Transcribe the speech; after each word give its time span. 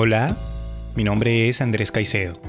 Hola, 0.00 0.36
mi 0.94 1.02
nombre 1.02 1.48
es 1.48 1.60
Andrés 1.60 1.90
Caicedo. 1.90 2.40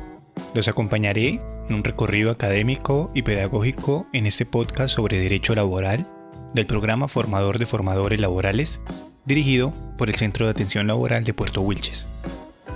Los 0.53 0.67
acompañaré 0.67 1.41
en 1.67 1.73
un 1.73 1.83
recorrido 1.83 2.29
académico 2.29 3.09
y 3.15 3.23
pedagógico 3.23 4.05
en 4.13 4.27
este 4.27 4.45
podcast 4.45 4.93
sobre 4.93 5.17
derecho 5.17 5.55
laboral 5.55 6.07
del 6.53 6.67
programa 6.67 7.07
Formador 7.07 7.57
de 7.57 7.65
Formadores 7.65 8.21
Laborales, 8.21 8.81
dirigido 9.25 9.73
por 9.97 10.09
el 10.09 10.15
Centro 10.15 10.45
de 10.45 10.51
Atención 10.51 10.85
Laboral 10.85 11.23
de 11.23 11.33
Puerto 11.33 11.61
Wilches. 11.61 12.07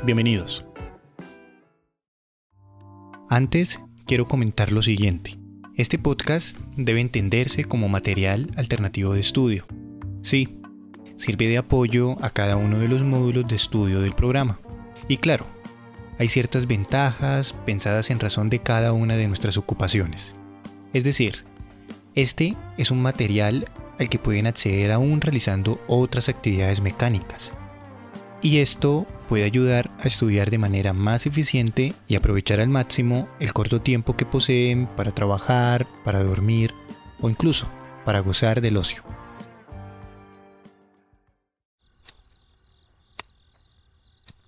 Bienvenidos. 0.05 0.65
Antes, 3.29 3.79
quiero 4.07 4.27
comentar 4.27 4.71
lo 4.71 4.81
siguiente. 4.81 5.37
Este 5.75 5.99
podcast 5.99 6.57
debe 6.77 6.99
entenderse 6.99 7.63
como 7.65 7.89
material 7.89 8.49
alternativo 8.55 9.13
de 9.13 9.19
estudio. 9.19 9.67
Sí, 10.23 10.63
sirve 11.15 11.47
de 11.47 11.59
apoyo 11.59 12.15
a 12.23 12.31
cada 12.31 12.57
uno 12.57 12.79
de 12.79 12.87
los 12.87 13.03
módulos 13.03 13.47
de 13.47 13.55
estudio 13.55 14.01
del 14.01 14.15
programa. 14.15 14.59
Y 15.07 15.17
claro, 15.17 15.45
hay 16.19 16.27
ciertas 16.27 16.67
ventajas 16.67 17.53
pensadas 17.65 18.09
en 18.09 18.19
razón 18.19 18.49
de 18.49 18.59
cada 18.59 18.93
una 18.93 19.15
de 19.17 19.27
nuestras 19.27 19.57
ocupaciones. 19.57 20.33
Es 20.93 21.03
decir, 21.03 21.43
este 22.15 22.55
es 22.77 22.91
un 22.91 23.01
material 23.01 23.65
al 23.99 24.09
que 24.09 24.19
pueden 24.19 24.47
acceder 24.47 24.91
aún 24.91 25.21
realizando 25.21 25.81
otras 25.87 26.29
actividades 26.29 26.81
mecánicas. 26.81 27.51
Y 28.41 28.59
esto 28.59 29.07
puede 29.29 29.45
ayudar 29.45 29.89
a 29.99 30.07
estudiar 30.07 30.51
de 30.51 30.57
manera 30.57 30.93
más 30.93 31.25
eficiente 31.25 31.93
y 32.07 32.15
aprovechar 32.15 32.59
al 32.59 32.67
máximo 32.67 33.27
el 33.39 33.53
corto 33.53 33.81
tiempo 33.81 34.17
que 34.17 34.25
poseen 34.25 34.85
para 34.85 35.11
trabajar, 35.11 35.87
para 36.03 36.23
dormir 36.23 36.73
o 37.21 37.29
incluso 37.29 37.67
para 38.05 38.19
gozar 38.19 38.61
del 38.61 38.77
ocio. 38.77 39.03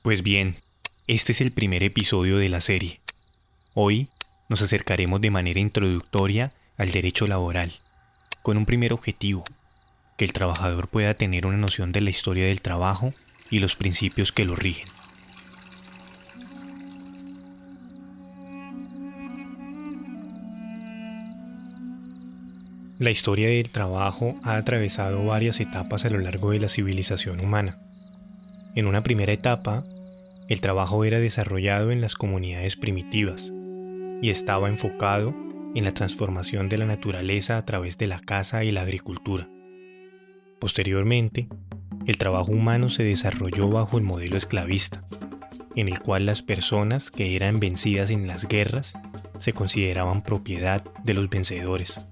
Pues 0.06 0.22
bien, 0.22 0.58
este 1.08 1.32
es 1.32 1.42
el 1.42 1.52
primer 1.52 1.84
episodio 1.84 2.38
de 2.38 2.48
la 2.48 2.62
serie. 2.62 3.02
Hoy 3.74 4.08
nos 4.50 4.62
acercaremos 4.62 5.20
de 5.20 5.32
manera 5.32 5.60
introductoria 5.60 6.54
al 6.78 6.92
derecho 6.92 7.26
laboral, 7.26 7.74
con 8.44 8.58
un 8.58 8.68
primer 8.68 8.94
objetivo, 8.94 9.44
que 10.16 10.26
el 10.26 10.32
trabajador 10.32 10.90
pueda 10.90 11.16
tener 11.16 11.48
una 11.48 11.58
noción 11.58 11.92
de 11.92 12.02
la 12.02 12.12
historia 12.12 12.46
del 12.46 12.62
trabajo 12.62 13.16
y 13.50 13.58
los 13.58 13.76
principios 13.76 14.32
que 14.32 14.46
lo 14.46 14.56
rigen. 14.56 14.88
La 23.00 23.10
historia 23.10 23.50
del 23.50 23.72
trabajo 23.72 24.36
ha 24.44 24.58
atravesado 24.58 25.26
varias 25.26 25.60
etapas 25.60 26.06
a 26.06 26.12
lo 26.12 26.20
largo 26.20 26.52
de 26.52 26.60
la 26.60 26.70
civilización 26.70 27.40
humana. 27.40 27.80
En 28.76 28.88
una 28.88 29.04
primera 29.04 29.32
etapa, 29.32 29.86
el 30.50 30.60
trabajo 30.60 31.06
era 31.06 31.22
desarrollado 31.22 31.92
en 31.92 32.02
las 32.02 32.16
comunidades 32.16 32.76
primitivas 32.76 33.54
y 34.22 34.30
estaba 34.30 34.68
enfocado 34.68 35.34
en 35.76 35.86
la 35.86 35.94
transformación 35.94 36.68
de 36.68 36.78
la 36.78 36.86
naturaleza 36.86 37.58
a 37.58 37.66
través 37.66 37.98
de 37.98 38.08
la 38.08 38.20
caza 38.20 38.66
y 38.66 38.72
la 38.72 38.82
agricultura. 38.82 39.50
Posteriormente, 40.60 41.48
el 42.06 42.18
trabajo 42.18 42.52
humano 42.52 42.90
se 42.90 43.04
desarrolló 43.04 43.70
bajo 43.70 43.98
el 43.98 44.04
modelo 44.04 44.36
esclavista, 44.36 45.06
en 45.76 45.88
el 45.88 46.02
cual 46.02 46.26
las 46.26 46.42
personas 46.42 47.12
que 47.12 47.38
eran 47.38 47.62
vencidas 47.62 48.10
en 48.10 48.28
las 48.28 48.46
guerras 48.46 48.94
se 49.40 49.54
consideraban 49.54 50.22
propiedad 50.22 50.84
de 51.04 51.14
los 51.14 51.30
vencedores. 51.30 52.06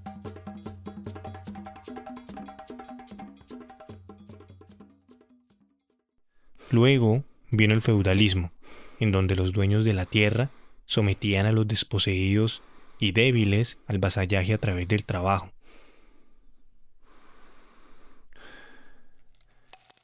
Luego, 6.74 7.22
vino 7.52 7.72
el 7.72 7.82
feudalismo, 7.82 8.50
en 8.98 9.12
donde 9.12 9.36
los 9.36 9.52
dueños 9.52 9.84
de 9.84 9.92
la 9.92 10.06
tierra 10.06 10.50
sometían 10.86 11.46
a 11.46 11.52
los 11.52 11.68
desposeídos 11.68 12.62
y 12.98 13.12
débiles 13.12 13.78
al 13.86 13.98
vasallaje 13.98 14.54
a 14.54 14.58
través 14.58 14.88
del 14.88 15.04
trabajo. 15.04 15.52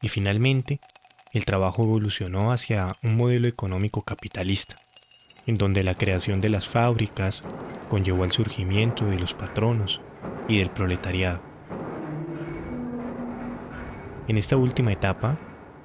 Y 0.00 0.06
finalmente, 0.06 0.78
el 1.32 1.44
trabajo 1.44 1.82
evolucionó 1.82 2.52
hacia 2.52 2.86
un 3.02 3.16
modelo 3.16 3.48
económico 3.48 4.02
capitalista, 4.02 4.76
en 5.48 5.58
donde 5.58 5.82
la 5.82 5.96
creación 5.96 6.40
de 6.40 6.50
las 6.50 6.68
fábricas 6.68 7.42
conllevó 7.90 8.22
al 8.22 8.30
surgimiento 8.30 9.06
de 9.06 9.18
los 9.18 9.34
patronos 9.34 10.00
y 10.46 10.58
del 10.58 10.70
proletariado. 10.70 11.42
En 14.28 14.38
esta 14.38 14.56
última 14.56 14.92
etapa 14.92 15.36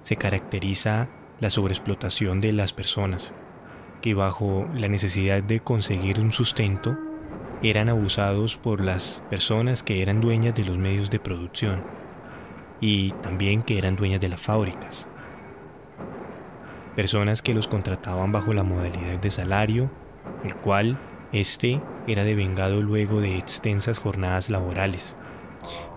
se 0.06 0.18
caracteriza 0.18 1.10
la 1.40 1.50
sobreexplotación 1.50 2.40
de 2.40 2.54
las 2.54 2.74
personas, 2.74 3.34
que 4.02 4.14
bajo 4.14 4.70
la 4.76 4.88
necesidad 4.88 5.42
de 5.42 5.62
conseguir 5.62 6.20
un 6.20 6.32
sustento 6.32 6.96
eran 7.64 7.90
abusados 7.90 8.56
por 8.56 8.82
las 8.82 9.24
personas 9.32 9.82
que 9.82 10.04
eran 10.04 10.22
dueñas 10.22 10.54
de 10.54 10.64
los 10.64 10.78
medios 10.78 11.10
de 11.10 11.20
producción 11.20 11.84
y 12.80 13.14
también 13.24 13.64
que 13.64 13.80
eran 13.80 13.96
dueñas 13.96 14.22
de 14.22 14.30
las 14.30 14.40
fábricas. 14.40 15.08
Personas 16.96 17.42
que 17.42 17.56
los 17.56 17.68
contrataban 17.68 18.32
bajo 18.32 18.54
la 18.54 18.62
modalidad 18.62 19.18
de 19.18 19.32
salario, 19.32 19.90
el 20.44 20.56
cual 20.56 21.00
este 21.32 21.82
era 22.06 22.24
devengado 22.24 22.80
luego 22.84 23.22
de 23.22 23.40
extensas 23.40 23.98
jornadas 23.98 24.52
laborales, 24.52 25.18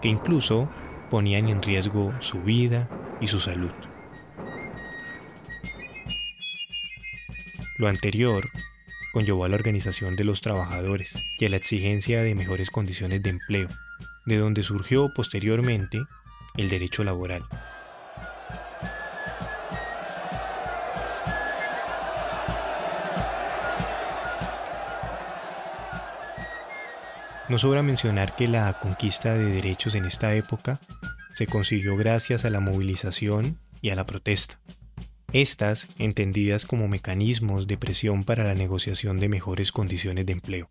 que 0.01 0.09
incluso 0.09 0.67
ponían 1.11 1.49
en 1.49 1.63
riesgo 1.63 2.15
su 2.21 2.41
vida 2.41 2.89
y 3.21 3.27
su 3.27 3.39
salud. 3.39 3.88
Lo 7.79 7.87
anterior 7.87 8.51
conllevó 9.13 9.45
a 9.45 9.49
la 9.49 9.55
organización 9.55 10.17
de 10.17 10.25
los 10.25 10.41
trabajadores 10.41 11.13
y 11.39 11.47
a 11.47 11.49
la 11.49 11.57
exigencia 11.57 12.23
de 12.23 12.35
mejores 12.35 12.71
condiciones 12.71 13.23
de 13.23 13.31
empleo, 13.31 13.69
de 14.27 14.37
donde 14.37 14.65
surgió 14.65 15.15
posteriormente 15.15 16.03
el 16.57 16.69
derecho 16.69 17.05
laboral. 17.05 17.45
No 27.49 27.59
sobra 27.59 27.85
mencionar 27.85 28.35
que 28.35 28.49
la 28.49 28.81
conquista 28.81 29.35
de 29.35 29.51
derechos 29.51 29.95
en 29.95 30.05
esta 30.05 30.35
época 30.35 30.81
se 31.35 31.47
consiguió 31.47 31.97
gracias 31.97 32.45
a 32.45 32.51
la 32.51 32.59
movilización 32.59 33.61
y 33.81 33.91
a 33.91 33.95
la 33.95 34.05
protesta 34.05 34.59
estas 35.33 35.89
entendidas 35.99 36.65
como 36.65 36.89
mecanismos 36.89 37.67
de 37.67 37.77
presión 37.77 38.25
para 38.25 38.45
la 38.45 38.55
negociación 38.55 39.19
de 39.21 39.29
mejores 39.29 39.73
condiciones 39.73 40.25
de 40.25 40.33
empleo. 40.33 40.71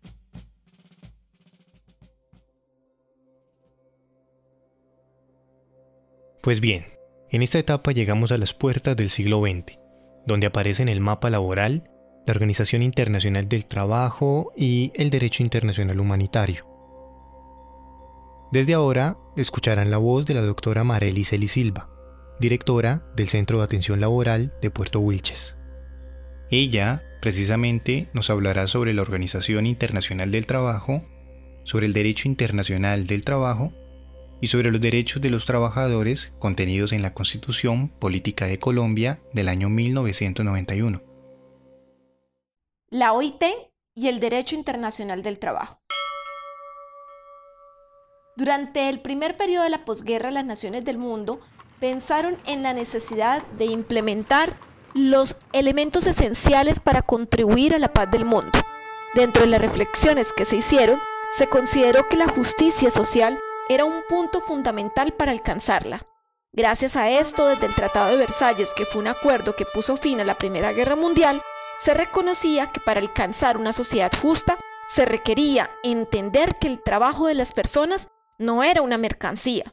Pues 6.42 6.60
bien, 6.60 6.86
en 7.30 7.42
esta 7.42 7.58
etapa 7.58 7.92
llegamos 7.92 8.32
a 8.32 8.38
las 8.38 8.54
puertas 8.54 8.96
del 8.96 9.10
siglo 9.10 9.42
XX, 9.42 9.78
donde 10.26 10.46
aparece 10.46 10.82
en 10.82 10.88
el 10.88 11.00
mapa 11.00 11.30
laboral 11.30 11.90
la 12.26 12.32
Organización 12.32 12.82
Internacional 12.82 13.48
del 13.48 13.66
Trabajo 13.66 14.52
y 14.56 14.92
el 14.94 15.10
Derecho 15.10 15.42
Internacional 15.42 16.00
Humanitario. 16.00 16.66
Desde 18.50 18.74
ahora 18.74 19.18
escucharán 19.36 19.90
la 19.90 19.98
voz 19.98 20.26
de 20.26 20.34
la 20.34 20.40
doctora 20.40 20.84
Marely 20.84 21.24
Celi 21.24 21.48
Silva, 21.48 21.90
directora 22.40 23.02
del 23.16 23.28
Centro 23.28 23.58
de 23.58 23.64
Atención 23.64 24.00
Laboral 24.00 24.54
de 24.62 24.70
Puerto 24.70 25.00
Wilches. 25.00 25.56
Ella, 26.50 27.02
precisamente, 27.20 28.08
nos 28.12 28.30
hablará 28.30 28.66
sobre 28.66 28.94
la 28.94 29.02
Organización 29.02 29.66
Internacional 29.66 30.30
del 30.30 30.46
Trabajo, 30.46 31.04
sobre 31.64 31.86
el 31.86 31.92
Derecho 31.92 32.28
Internacional 32.28 33.06
del 33.06 33.24
Trabajo 33.24 33.72
y 34.40 34.46
sobre 34.46 34.70
los 34.70 34.80
derechos 34.80 35.20
de 35.20 35.30
los 35.30 35.44
trabajadores 35.44 36.32
contenidos 36.38 36.92
en 36.92 37.02
la 37.02 37.12
Constitución 37.12 37.88
Política 37.88 38.46
de 38.46 38.58
Colombia 38.58 39.20
del 39.32 39.48
año 39.48 39.68
1991. 39.68 41.00
La 42.90 43.12
OIT 43.12 43.42
y 43.94 44.08
el 44.08 44.20
Derecho 44.20 44.54
Internacional 44.54 45.22
del 45.22 45.38
Trabajo. 45.38 45.80
Durante 48.36 48.88
el 48.88 49.00
primer 49.00 49.36
periodo 49.36 49.64
de 49.64 49.70
la 49.70 49.84
posguerra, 49.84 50.30
las 50.30 50.46
naciones 50.46 50.84
del 50.84 50.96
mundo 50.96 51.40
pensaron 51.80 52.36
en 52.46 52.62
la 52.62 52.72
necesidad 52.72 53.42
de 53.58 53.66
implementar 53.66 54.54
los 54.94 55.36
elementos 55.52 56.06
esenciales 56.06 56.80
para 56.80 57.02
contribuir 57.02 57.74
a 57.74 57.78
la 57.78 57.92
paz 57.92 58.10
del 58.10 58.24
mundo. 58.24 58.58
Dentro 59.14 59.42
de 59.42 59.48
las 59.48 59.60
reflexiones 59.60 60.32
que 60.32 60.44
se 60.44 60.56
hicieron, 60.56 61.00
se 61.36 61.46
consideró 61.46 62.08
que 62.08 62.16
la 62.16 62.28
justicia 62.28 62.90
social 62.90 63.38
era 63.68 63.84
un 63.84 64.02
punto 64.08 64.40
fundamental 64.40 65.12
para 65.12 65.32
alcanzarla. 65.32 66.00
Gracias 66.52 66.96
a 66.96 67.10
esto, 67.10 67.46
desde 67.46 67.66
el 67.66 67.74
Tratado 67.74 68.10
de 68.10 68.16
Versalles, 68.16 68.72
que 68.74 68.86
fue 68.86 69.02
un 69.02 69.08
acuerdo 69.08 69.54
que 69.54 69.66
puso 69.66 69.96
fin 69.96 70.20
a 70.20 70.24
la 70.24 70.34
Primera 70.34 70.72
Guerra 70.72 70.96
Mundial, 70.96 71.42
se 71.78 71.94
reconocía 71.94 72.66
que 72.66 72.80
para 72.80 73.00
alcanzar 73.00 73.56
una 73.56 73.72
sociedad 73.72 74.10
justa 74.20 74.58
se 74.88 75.04
requería 75.04 75.70
entender 75.84 76.54
que 76.54 76.66
el 76.66 76.82
trabajo 76.82 77.26
de 77.26 77.34
las 77.34 77.52
personas 77.52 78.08
no 78.38 78.62
era 78.62 78.82
una 78.82 78.98
mercancía, 78.98 79.64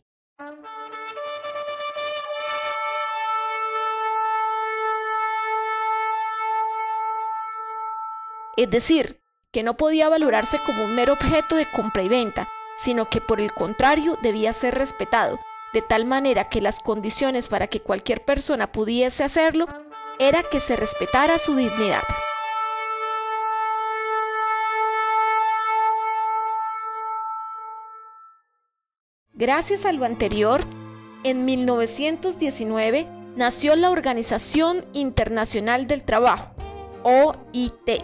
es 8.57 8.69
decir, 8.69 9.21
que 9.51 9.63
no 9.63 9.77
podía 9.77 10.09
valorarse 10.09 10.59
como 10.65 10.83
un 10.83 10.95
mero 10.95 11.13
objeto 11.13 11.55
de 11.55 11.69
compra 11.71 12.03
y 12.03 12.09
venta, 12.09 12.49
sino 12.77 13.05
que 13.05 13.21
por 13.21 13.39
el 13.39 13.53
contrario 13.53 14.17
debía 14.21 14.53
ser 14.53 14.75
respetado, 14.75 15.39
de 15.73 15.81
tal 15.81 16.05
manera 16.05 16.49
que 16.49 16.61
las 16.61 16.79
condiciones 16.79 17.47
para 17.47 17.67
que 17.67 17.79
cualquier 17.79 18.23
persona 18.23 18.71
pudiese 18.71 19.23
hacerlo 19.23 19.67
era 20.19 20.43
que 20.43 20.59
se 20.59 20.75
respetara 20.75 21.39
su 21.39 21.55
dignidad. 21.55 22.03
Gracias 29.33 29.85
a 29.85 29.91
lo 29.91 30.05
anterior, 30.05 30.61
en 31.25 31.43
1919 31.43 33.05
nació 33.35 33.75
la 33.75 33.89
Organización 33.89 34.85
Internacional 34.93 35.87
del 35.87 36.05
Trabajo, 36.05 36.55
OIT, 37.03 38.01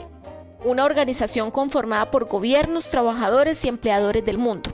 una 0.63 0.85
organización 0.85 1.51
conformada 1.51 2.11
por 2.11 2.27
gobiernos, 2.27 2.89
trabajadores 2.89 3.63
y 3.65 3.67
empleadores 3.67 4.23
del 4.23 4.37
mundo. 4.37 4.71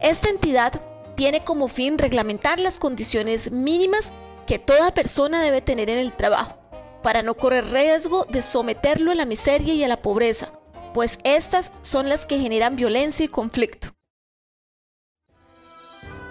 Esta 0.00 0.28
entidad 0.28 0.80
tiene 1.16 1.44
como 1.44 1.68
fin 1.68 1.98
reglamentar 1.98 2.58
las 2.60 2.78
condiciones 2.78 3.50
mínimas 3.50 4.12
que 4.46 4.58
toda 4.58 4.92
persona 4.92 5.42
debe 5.42 5.60
tener 5.60 5.88
en 5.90 5.98
el 5.98 6.12
trabajo, 6.12 6.58
para 7.02 7.22
no 7.22 7.34
correr 7.34 7.66
riesgo 7.66 8.26
de 8.28 8.42
someterlo 8.42 9.12
a 9.12 9.14
la 9.14 9.26
miseria 9.26 9.74
y 9.74 9.84
a 9.84 9.88
la 9.88 10.02
pobreza, 10.02 10.52
pues 10.92 11.18
estas 11.24 11.72
son 11.82 12.08
las 12.08 12.26
que 12.26 12.38
generan 12.38 12.76
violencia 12.76 13.24
y 13.24 13.28
conflicto. 13.28 13.88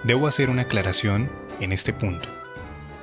Debo 0.03 0.27
hacer 0.27 0.49
una 0.49 0.63
aclaración 0.63 1.31
en 1.61 1.71
este 1.71 1.93
punto. 1.93 2.27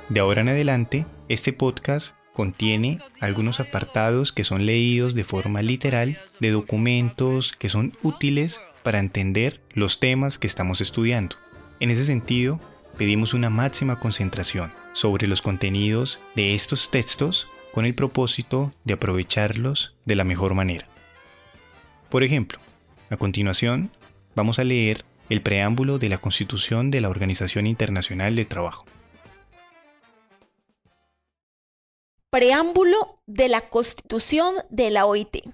De 0.09 0.19
ahora 0.19 0.41
en 0.41 0.49
adelante, 0.49 1.05
este 1.29 1.51
podcast 1.53 2.15
contiene 2.33 2.99
algunos 3.19 3.59
apartados 3.59 4.31
que 4.31 4.43
son 4.43 4.65
leídos 4.65 5.13
de 5.13 5.23
forma 5.23 5.61
literal 5.61 6.19
de 6.39 6.51
documentos 6.51 7.51
que 7.51 7.69
son 7.69 7.97
útiles 8.03 8.61
para 8.83 8.99
entender 8.99 9.61
los 9.73 9.99
temas 9.99 10.37
que 10.37 10.47
estamos 10.47 10.81
estudiando. 10.81 11.35
En 11.79 11.89
ese 11.89 12.05
sentido, 12.05 12.59
pedimos 12.97 13.33
una 13.33 13.49
máxima 13.49 13.99
concentración 13.99 14.71
sobre 14.93 15.27
los 15.27 15.41
contenidos 15.41 16.19
de 16.35 16.53
estos 16.53 16.91
textos 16.91 17.47
con 17.73 17.85
el 17.85 17.95
propósito 17.95 18.73
de 18.83 18.93
aprovecharlos 18.93 19.95
de 20.05 20.15
la 20.15 20.23
mejor 20.23 20.53
manera. 20.53 20.87
Por 22.09 22.23
ejemplo, 22.23 22.59
a 23.09 23.17
continuación 23.17 23.91
vamos 24.35 24.59
a 24.59 24.63
leer 24.63 25.05
el 25.29 25.41
preámbulo 25.41 25.97
de 25.97 26.09
la 26.09 26.17
Constitución 26.17 26.91
de 26.91 27.01
la 27.01 27.09
Organización 27.09 27.65
Internacional 27.65 28.35
del 28.35 28.47
Trabajo. 28.47 28.85
Preámbulo 32.31 33.19
de 33.25 33.49
la 33.49 33.67
Constitución 33.67 34.55
de 34.69 34.89
la 34.89 35.05
OIT. 35.05 35.49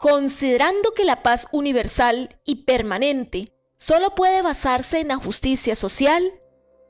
Considerando 0.00 0.94
que 0.94 1.04
la 1.04 1.22
paz 1.22 1.46
universal 1.52 2.40
y 2.44 2.64
permanente 2.64 3.52
solo 3.76 4.16
puede 4.16 4.42
basarse 4.42 4.98
en 4.98 5.06
la 5.06 5.16
justicia 5.16 5.76
social, 5.76 6.32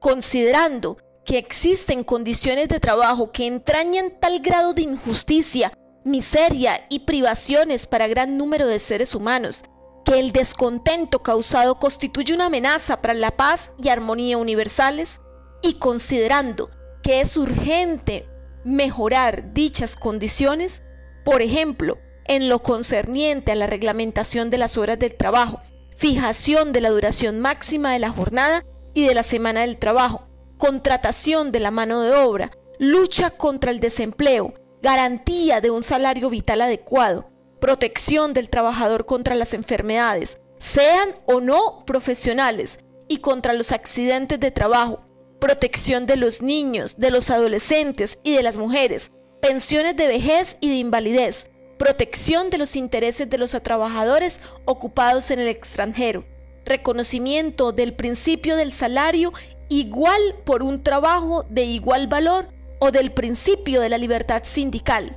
considerando 0.00 0.97
que 1.26 1.37
existen 1.37 2.02
condiciones 2.02 2.70
de 2.70 2.81
trabajo 2.81 3.32
que 3.32 3.47
entrañan 3.47 4.19
tal 4.19 4.41
grado 4.41 4.73
de 4.73 4.81
injusticia, 4.81 5.70
miseria 6.03 6.87
y 6.88 7.00
privaciones 7.00 7.87
para 7.87 8.08
gran 8.08 8.38
número 8.38 8.67
de 8.67 8.79
seres 8.79 9.14
humanos, 9.14 9.62
que 10.06 10.19
el 10.19 10.32
descontento 10.32 11.23
causado 11.23 11.79
constituye 11.79 12.32
una 12.32 12.46
amenaza 12.46 13.03
para 13.03 13.12
la 13.12 13.32
paz 13.32 13.73
y 13.76 13.91
armonía 13.91 14.38
universales 14.38 15.20
y 15.61 15.75
considerando 15.75 16.70
que 17.02 17.20
es 17.20 17.37
urgente 17.37 18.29
mejorar 18.64 19.52
dichas 19.52 19.97
condiciones, 19.97 20.82
por 21.25 21.43
ejemplo, 21.43 21.99
en 22.25 22.49
lo 22.49 22.61
concerniente 22.61 23.52
a 23.52 23.56
la 23.56 23.67
reglamentación 23.67 24.50
de 24.50 24.58
las 24.58 24.79
horas 24.79 24.99
del 24.99 25.17
trabajo, 25.17 25.61
fijación 25.97 26.73
de 26.73 26.81
la 26.81 26.91
duración 26.91 27.41
máxima 27.41 27.93
de 27.93 27.99
la 27.99 28.11
jornada 28.11 28.64
y 28.94 29.06
de 29.06 29.14
la 29.14 29.23
semana 29.23 29.62
del 29.62 29.79
trabajo, 29.79 30.26
contratación 30.56 31.52
de 31.52 31.61
la 31.61 31.70
mano 31.70 32.02
de 32.02 32.14
obra, 32.14 32.50
lucha 32.79 33.31
contra 33.31 33.70
el 33.70 33.81
desempleo, 33.81 34.53
garantía 34.82 35.61
de 35.61 35.70
un 35.70 35.82
salario 35.82 36.31
vital 36.31 36.61
adecuado, 36.62 37.31
protección 37.61 38.32
del 38.32 38.49
trabajador 38.49 39.06
contra 39.06 39.35
las 39.35 39.53
enfermedades, 39.53 40.38
sean 40.58 41.11
o 41.26 41.41
no 41.41 41.85
profesionales, 41.87 42.79
y 43.08 43.19
contra 43.19 43.55
los 43.55 43.73
accidentes 43.73 44.38
de 44.38 44.53
trabajo, 44.53 45.00
protección 45.40 46.06
de 46.06 46.16
los 46.16 46.42
niños, 46.42 46.96
de 46.98 47.10
los 47.10 47.31
adolescentes 47.31 48.19
y 48.22 48.34
de 48.34 48.42
las 48.42 48.58
mujeres, 48.58 49.10
pensiones 49.40 49.96
de 49.96 50.06
vejez 50.06 50.56
y 50.60 50.69
de 50.69 50.76
invalidez, 50.76 51.48
protección 51.78 52.50
de 52.50 52.58
los 52.58 52.76
intereses 52.76 53.28
de 53.28 53.38
los 53.38 53.52
trabajadores 53.62 54.38
ocupados 54.66 55.31
en 55.31 55.40
el 55.40 55.48
extranjero, 55.48 56.25
reconocimiento 56.64 57.72
del 57.72 57.94
principio 57.94 58.54
del 58.56 58.72
salario 58.72 59.32
igual 59.70 60.20
por 60.44 60.62
un 60.62 60.82
trabajo 60.82 61.44
de 61.48 61.64
igual 61.64 62.06
valor 62.06 62.48
o 62.81 62.90
del 62.90 63.12
principio 63.12 63.81
de 63.81 63.88
la 63.88 63.98
libertad 63.98 64.43
sindical, 64.44 65.16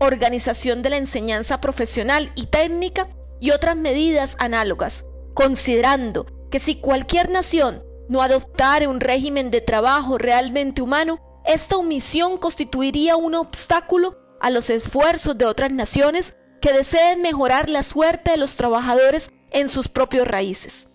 organización 0.00 0.82
de 0.82 0.90
la 0.90 0.96
enseñanza 0.96 1.60
profesional 1.60 2.32
y 2.34 2.46
técnica 2.46 3.08
y 3.40 3.52
otras 3.52 3.76
medidas 3.76 4.36
análogas, 4.38 5.06
considerando 5.34 6.26
que 6.50 6.58
si 6.58 6.76
cualquier 6.76 7.30
nación 7.30 7.84
no 8.10 8.22
adoptara 8.22 8.88
un 8.88 8.98
régimen 8.98 9.52
de 9.52 9.60
trabajo 9.60 10.18
realmente 10.18 10.82
humano, 10.82 11.20
esta 11.44 11.76
omisión 11.76 12.38
constituiría 12.38 13.14
un 13.14 13.36
obstáculo 13.36 14.18
a 14.40 14.50
los 14.50 14.68
esfuerzos 14.68 15.38
de 15.38 15.44
otras 15.44 15.70
naciones 15.70 16.34
que 16.60 16.72
deseen 16.72 17.22
mejorar 17.22 17.68
la 17.68 17.84
suerte 17.84 18.32
de 18.32 18.36
los 18.36 18.56
trabajadores 18.56 19.30
en 19.52 19.68
sus 19.68 19.86
propios 19.86 20.26
raíces. 20.26 20.88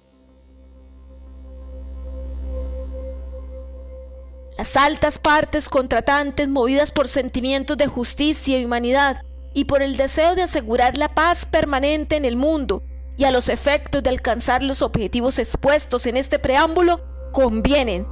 Las 4.57 4.75
altas 4.75 5.17
partes 5.17 5.69
contratantes, 5.69 6.49
movidas 6.49 6.91
por 6.91 7.07
sentimientos 7.07 7.77
de 7.77 7.87
justicia 7.87 8.59
y 8.59 8.65
humanidad 8.65 9.21
y 9.53 9.65
por 9.65 9.81
el 9.81 9.95
deseo 9.95 10.35
de 10.35 10.43
asegurar 10.43 10.97
la 10.97 11.15
paz 11.15 11.45
permanente 11.45 12.17
en 12.17 12.25
el 12.25 12.35
mundo 12.35 12.83
y 13.17 13.23
a 13.23 13.31
los 13.31 13.49
efectos 13.49 14.03
de 14.03 14.09
alcanzar 14.09 14.63
los 14.63 14.81
objetivos 14.81 15.39
expuestos 15.39 16.05
en 16.05 16.17
este 16.17 16.39
preámbulo, 16.39 17.01
convienen 17.31 18.07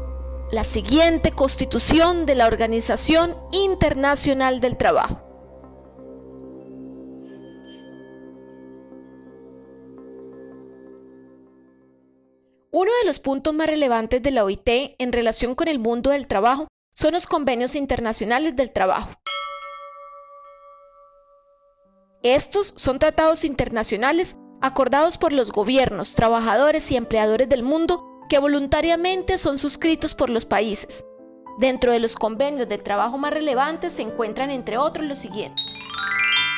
la 0.51 0.63
siguiente 0.63 1.31
constitución 1.31 2.25
de 2.25 2.36
la 2.36 2.48
Organización 2.48 3.36
Internacional 3.51 4.60
del 4.60 4.77
Trabajo. 4.77 5.22
Uno 12.72 12.91
de 13.01 13.05
los 13.05 13.19
puntos 13.19 13.53
más 13.53 13.67
relevantes 13.67 14.22
de 14.24 14.31
la 14.31 14.43
OIT 14.43 14.95
en 14.98 15.12
relación 15.12 15.53
con 15.53 15.67
el 15.67 15.79
mundo 15.79 16.10
del 16.10 16.27
trabajo 16.27 16.67
son 16.93 17.13
los 17.13 17.27
convenios 17.27 17.75
internacionales 17.75 18.55
del 18.55 18.72
trabajo. 18.72 19.12
Estos 22.24 22.74
son 22.77 23.00
tratados 23.00 23.43
internacionales 23.43 24.36
acordados 24.63 25.17
por 25.17 25.34
los 25.34 25.51
gobiernos, 25.51 26.15
trabajadores 26.15 26.89
y 26.89 26.96
empleadores 26.96 27.50
del 27.50 27.63
mundo 27.63 28.22
que 28.29 28.39
voluntariamente 28.39 29.38
son 29.38 29.58
suscritos 29.58 30.15
por 30.15 30.29
los 30.29 30.46
países. 30.46 31.05
Dentro 31.60 31.91
de 31.91 32.00
los 32.00 32.15
convenios 32.15 32.70
del 32.70 32.82
trabajo 32.82 33.17
más 33.17 33.34
relevantes 33.34 33.91
se 33.91 34.03
encuentran 34.03 34.50
entre 34.50 34.77
otros 34.77 35.05
los 35.05 35.20
siguientes. 35.20 35.62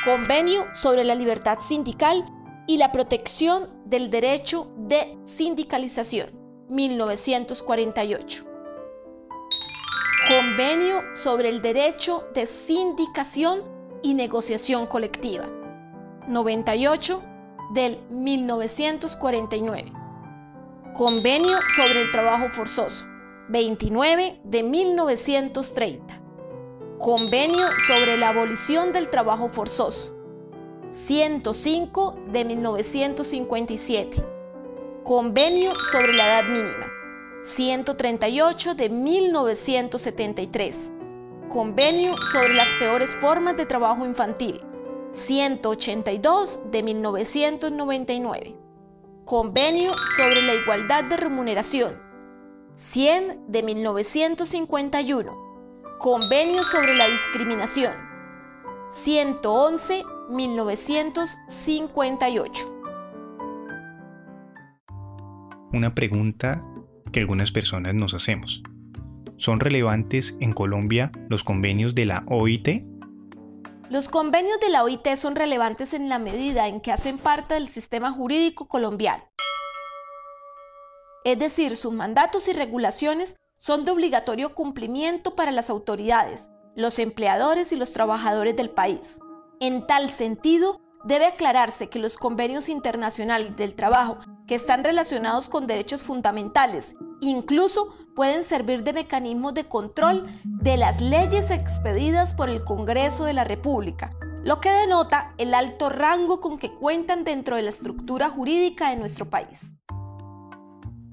Convenio 0.05 0.67
sobre 0.75 1.03
la 1.03 1.15
libertad 1.15 1.57
sindical 1.57 2.23
y 2.67 2.77
la 2.77 2.91
protección 2.91 3.69
del 3.85 4.11
derecho 4.11 4.71
de 4.77 5.17
sindicalización, 5.25 6.29
1948. 6.69 8.45
Convenio 10.27 11.01
sobre 11.15 11.49
el 11.49 11.63
derecho 11.63 12.27
de 12.35 12.45
sindicación 12.45 13.63
y 14.03 14.13
negociación 14.13 14.85
colectiva, 14.85 15.49
98 16.27 17.31
del 17.71 17.99
1949. 18.09 19.91
Convenio 20.93 21.57
sobre 21.75 22.01
el 22.01 22.11
trabajo 22.11 22.49
forzoso, 22.49 23.07
29 23.49 24.41
de 24.43 24.63
1930. 24.63 26.21
Convenio 26.99 27.65
sobre 27.87 28.17
la 28.17 28.29
abolición 28.29 28.93
del 28.93 29.09
trabajo 29.09 29.49
forzoso, 29.49 30.15
105 30.89 32.15
de 32.31 32.45
1957. 32.45 34.25
Convenio 35.03 35.71
sobre 35.91 36.13
la 36.13 36.27
edad 36.27 36.45
mínima. 36.49 36.91
138 37.43 38.75
de 38.75 38.89
1973. 38.89 40.93
Convenio 41.49 42.13
sobre 42.31 42.53
las 42.55 42.69
peores 42.79 43.15
formas 43.17 43.55
de 43.55 43.67
trabajo 43.67 44.03
infantil. 44.05 44.61
182 45.15 46.59
de 46.71 46.83
1999. 46.83 48.55
Convenio 49.23 49.91
sobre 50.17 50.41
la 50.41 50.53
igualdad 50.53 51.05
de 51.05 51.15
remuneración. 51.17 51.95
100 52.75 53.45
de 53.47 53.63
1951. 53.63 55.33
Convenio 55.99 56.63
sobre 56.63 56.95
la 56.95 57.07
discriminación. 57.07 57.93
111 58.91 60.03
1958. 60.29 62.71
Una 65.71 65.95
pregunta 65.95 66.61
que 67.11 67.21
algunas 67.21 67.51
personas 67.51 67.95
nos 67.95 68.13
hacemos. 68.13 68.61
¿Son 69.37 69.59
relevantes 69.59 70.37
en 70.39 70.53
Colombia 70.53 71.11
los 71.29 71.43
convenios 71.43 71.95
de 71.95 72.05
la 72.05 72.23
OIT? 72.27 72.94
Los 73.95 74.09
convenios 74.09 74.59
de 74.59 74.67
la 74.67 74.83
OIT 74.83 75.15
son 75.15 75.37
relevantes 75.37 75.93
en 75.93 76.09
la 76.09 76.19
medida 76.19 76.67
en 76.67 76.81
que 76.81 76.91
hacen 76.91 77.17
parte 77.17 77.53
del 77.53 77.69
sistema 77.69 78.11
jurídico 78.11 78.67
colombiano. 78.67 79.23
Es 81.23 81.39
decir, 81.39 81.77
sus 81.77 81.93
mandatos 81.93 82.49
y 82.49 82.51
regulaciones 82.51 83.37
son 83.55 83.85
de 83.85 83.91
obligatorio 83.91 84.53
cumplimiento 84.53 85.37
para 85.37 85.53
las 85.53 85.69
autoridades, 85.69 86.51
los 86.75 86.99
empleadores 86.99 87.71
y 87.71 87.77
los 87.77 87.93
trabajadores 87.93 88.57
del 88.57 88.69
país. 88.69 89.21
En 89.61 89.87
tal 89.87 90.11
sentido, 90.11 90.81
debe 91.05 91.27
aclararse 91.27 91.87
que 91.87 91.99
los 91.99 92.17
convenios 92.17 92.67
internacionales 92.67 93.55
del 93.55 93.75
trabajo 93.75 94.17
que 94.45 94.55
están 94.55 94.83
relacionados 94.83 95.47
con 95.47 95.67
derechos 95.67 96.03
fundamentales 96.03 96.95
incluso 97.21 97.95
pueden 98.15 98.43
servir 98.43 98.83
de 98.83 98.93
mecanismo 98.93 99.51
de 99.51 99.65
control 99.65 100.23
de 100.43 100.77
las 100.77 101.01
leyes 101.01 101.51
expedidas 101.51 102.33
por 102.33 102.49
el 102.49 102.63
Congreso 102.63 103.25
de 103.25 103.33
la 103.33 103.43
República, 103.43 104.15
lo 104.43 104.61
que 104.61 104.69
denota 104.69 105.33
el 105.37 105.53
alto 105.53 105.89
rango 105.89 106.39
con 106.39 106.57
que 106.57 106.71
cuentan 106.71 107.23
dentro 107.23 107.57
de 107.57 107.63
la 107.63 107.69
estructura 107.69 108.29
jurídica 108.29 108.89
de 108.89 108.95
nuestro 108.95 109.29
país. 109.29 109.75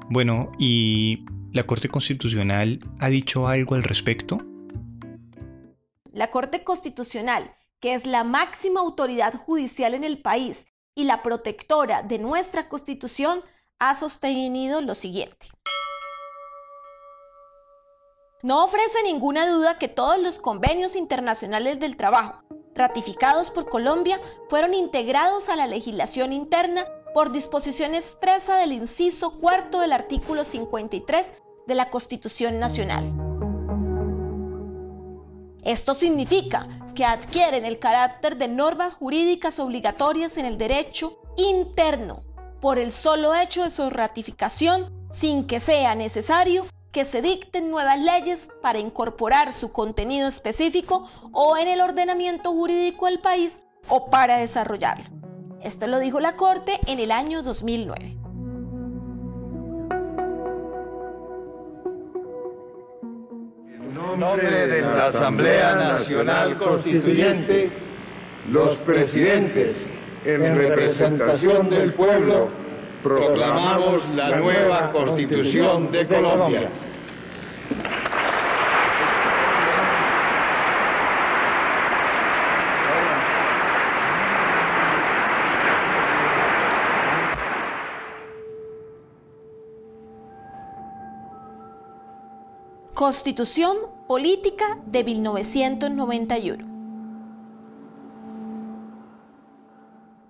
Bueno, 0.08 0.52
¿y 0.58 1.24
la 1.52 1.64
Corte 1.64 1.88
Constitucional 1.88 2.78
ha 3.00 3.08
dicho 3.08 3.48
algo 3.48 3.74
al 3.74 3.82
respecto? 3.82 4.38
La 6.12 6.30
Corte 6.30 6.62
Constitucional, 6.62 7.52
que 7.80 7.94
es 7.94 8.06
la 8.06 8.22
máxima 8.22 8.80
autoridad 8.80 9.34
judicial 9.34 9.94
en 9.94 10.04
el 10.04 10.18
país 10.20 10.66
y 10.94 11.04
la 11.04 11.22
protectora 11.22 12.02
de 12.02 12.18
nuestra 12.18 12.68
Constitución, 12.68 13.40
ha 13.78 13.94
sostenido 13.94 14.82
lo 14.82 14.94
siguiente. 14.94 15.48
No 18.44 18.64
ofrece 18.64 19.00
ninguna 19.04 19.48
duda 19.48 19.78
que 19.78 19.86
todos 19.86 20.18
los 20.18 20.40
convenios 20.40 20.96
internacionales 20.96 21.78
del 21.78 21.96
trabajo 21.96 22.42
ratificados 22.74 23.52
por 23.52 23.68
Colombia 23.68 24.20
fueron 24.48 24.74
integrados 24.74 25.48
a 25.48 25.54
la 25.54 25.68
legislación 25.68 26.32
interna 26.32 26.84
por 27.14 27.30
disposición 27.30 27.94
expresa 27.94 28.56
del 28.56 28.72
inciso 28.72 29.38
cuarto 29.38 29.78
del 29.78 29.92
artículo 29.92 30.44
53 30.44 31.34
de 31.68 31.74
la 31.76 31.88
Constitución 31.90 32.58
Nacional. 32.58 33.14
Esto 35.62 35.94
significa 35.94 36.66
que 36.96 37.04
adquieren 37.04 37.64
el 37.64 37.78
carácter 37.78 38.36
de 38.38 38.48
normas 38.48 38.94
jurídicas 38.94 39.60
obligatorias 39.60 40.36
en 40.36 40.46
el 40.46 40.58
derecho 40.58 41.20
interno 41.36 42.24
por 42.60 42.80
el 42.80 42.90
solo 42.90 43.36
hecho 43.36 43.62
de 43.62 43.70
su 43.70 43.88
ratificación 43.88 44.92
sin 45.12 45.46
que 45.46 45.60
sea 45.60 45.94
necesario 45.94 46.66
que 46.92 47.04
se 47.04 47.22
dicten 47.22 47.70
nuevas 47.70 47.98
leyes 47.98 48.50
para 48.60 48.78
incorporar 48.78 49.52
su 49.52 49.72
contenido 49.72 50.28
específico 50.28 51.08
o 51.32 51.56
en 51.56 51.66
el 51.66 51.80
ordenamiento 51.80 52.52
jurídico 52.52 53.06
del 53.06 53.18
país 53.18 53.62
o 53.88 54.10
para 54.10 54.36
desarrollarlo. 54.36 55.06
Esto 55.62 55.86
lo 55.86 55.98
dijo 55.98 56.20
la 56.20 56.36
Corte 56.36 56.78
en 56.86 56.98
el 56.98 57.10
año 57.10 57.42
2009. 57.42 58.22
nombre 64.16 64.66
de 64.66 64.80
la 64.82 65.06
Asamblea 65.06 65.74
Nacional 65.74 66.56
Constituyente, 66.58 67.70
los 68.50 68.78
presidentes, 68.80 69.74
en 70.24 70.56
representación 70.56 71.68
del 71.68 71.92
pueblo, 71.94 72.48
proclamamos 73.02 74.08
la 74.14 74.36
nueva 74.36 74.92
Constitución 74.92 75.90
de 75.90 76.06
Colombia. 76.06 76.70
Constitución 92.94 93.76
Política 94.06 94.78
de 94.86 95.02
1991. 95.02 96.71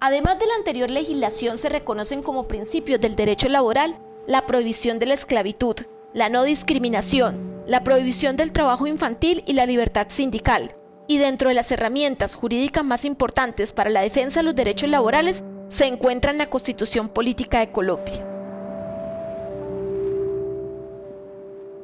Además 0.04 0.36
de 0.40 0.46
la 0.48 0.56
anterior 0.56 0.90
legislación, 0.90 1.58
se 1.58 1.68
reconocen 1.68 2.24
como 2.24 2.48
principios 2.48 3.00
del 3.00 3.14
derecho 3.14 3.48
laboral 3.48 3.96
la 4.26 4.46
prohibición 4.46 4.98
de 4.98 5.06
la 5.06 5.14
esclavitud, 5.14 5.76
la 6.12 6.28
no 6.28 6.42
discriminación, 6.42 7.62
la 7.68 7.84
prohibición 7.84 8.36
del 8.36 8.50
trabajo 8.50 8.88
infantil 8.88 9.44
y 9.46 9.52
la 9.52 9.64
libertad 9.64 10.08
sindical. 10.08 10.74
Y 11.06 11.18
dentro 11.18 11.50
de 11.50 11.54
las 11.54 11.70
herramientas 11.70 12.34
jurídicas 12.34 12.84
más 12.84 13.04
importantes 13.04 13.70
para 13.70 13.90
la 13.90 14.00
defensa 14.00 14.40
de 14.40 14.44
los 14.46 14.56
derechos 14.56 14.90
laborales 14.90 15.44
se 15.68 15.86
encuentra 15.86 16.32
la 16.32 16.50
Constitución 16.50 17.08
Política 17.08 17.60
de 17.60 17.70
Colombia. 17.70 18.26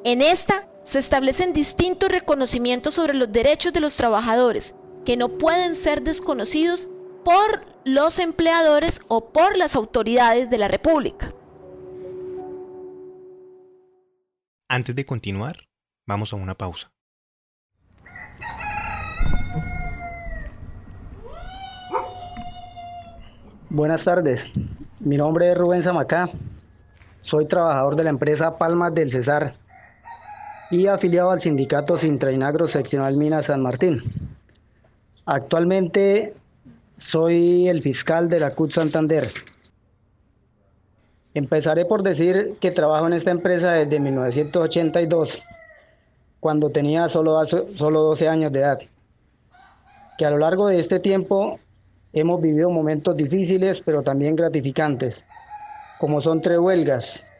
En 0.02 0.22
esta 0.22 0.68
se 0.82 0.98
establecen 0.98 1.52
distintos 1.52 2.10
reconocimientos 2.10 2.94
sobre 2.94 3.14
los 3.14 3.30
derechos 3.30 3.72
de 3.72 3.78
los 3.78 3.94
trabajadores, 3.94 4.74
que 5.04 5.16
no 5.16 5.28
pueden 5.28 5.76
ser 5.76 6.02
desconocidos 6.02 6.88
por 7.24 7.77
los 7.88 8.18
empleadores 8.18 9.00
o 9.08 9.32
por 9.32 9.56
las 9.56 9.74
autoridades 9.74 10.50
de 10.50 10.58
la 10.58 10.68
República. 10.68 11.32
Antes 14.68 14.94
de 14.94 15.06
continuar, 15.06 15.56
vamos 16.06 16.34
a 16.34 16.36
una 16.36 16.54
pausa. 16.54 16.92
Buenas 23.70 24.04
tardes, 24.04 24.50
mi 25.00 25.16
nombre 25.16 25.50
es 25.50 25.56
Rubén 25.56 25.82
Zamacá, 25.82 26.30
soy 27.22 27.46
trabajador 27.46 27.96
de 27.96 28.04
la 28.04 28.10
empresa 28.10 28.58
Palmas 28.58 28.94
del 28.94 29.10
Cesar 29.10 29.54
y 30.70 30.88
afiliado 30.88 31.30
al 31.30 31.40
sindicato 31.40 31.96
Sintrainagro 31.96 32.66
Seccional 32.66 33.16
Minas 33.16 33.46
San 33.46 33.62
Martín. 33.62 34.02
Actualmente 35.24 36.34
soy 36.98 37.68
el 37.68 37.80
fiscal 37.80 38.28
de 38.28 38.40
la 38.40 38.50
CUT 38.50 38.72
Santander. 38.72 39.30
Empezaré 41.32 41.84
por 41.84 42.02
decir 42.02 42.56
que 42.60 42.72
trabajo 42.72 43.06
en 43.06 43.12
esta 43.12 43.30
empresa 43.30 43.70
desde 43.72 44.00
1982, 44.00 45.40
cuando 46.40 46.70
tenía 46.70 47.08
solo, 47.08 47.40
solo 47.44 48.02
12 48.02 48.28
años 48.28 48.52
de 48.52 48.60
edad. 48.60 48.80
Que 50.18 50.26
a 50.26 50.30
lo 50.30 50.38
largo 50.38 50.66
de 50.66 50.80
este 50.80 50.98
tiempo 50.98 51.60
hemos 52.12 52.42
vivido 52.42 52.68
momentos 52.68 53.16
difíciles, 53.16 53.80
pero 53.80 54.02
también 54.02 54.34
gratificantes, 54.34 55.24
como 56.00 56.20
son 56.20 56.42
tres 56.42 56.58
huelgas, 56.58 57.30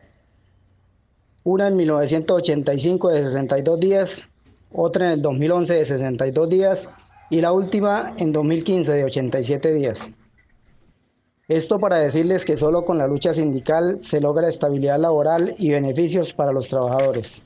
una 1.42 1.66
en 1.66 1.76
1985 1.76 3.08
de 3.08 3.24
62 3.24 3.80
días, 3.80 4.24
otra 4.72 5.06
en 5.06 5.12
el 5.14 5.22
2011 5.22 5.74
de 5.74 5.84
62 5.84 6.48
días 6.48 6.88
y 7.30 7.40
la 7.40 7.52
última 7.52 8.14
en 8.16 8.32
2015 8.32 8.92
de 8.92 9.04
87 9.04 9.72
días. 9.72 10.10
Esto 11.48 11.78
para 11.78 11.96
decirles 11.96 12.44
que 12.44 12.56
solo 12.56 12.84
con 12.84 12.98
la 12.98 13.06
lucha 13.06 13.32
sindical 13.32 14.00
se 14.00 14.20
logra 14.20 14.48
estabilidad 14.48 14.98
laboral 14.98 15.54
y 15.58 15.70
beneficios 15.70 16.34
para 16.34 16.52
los 16.52 16.68
trabajadores. 16.68 17.42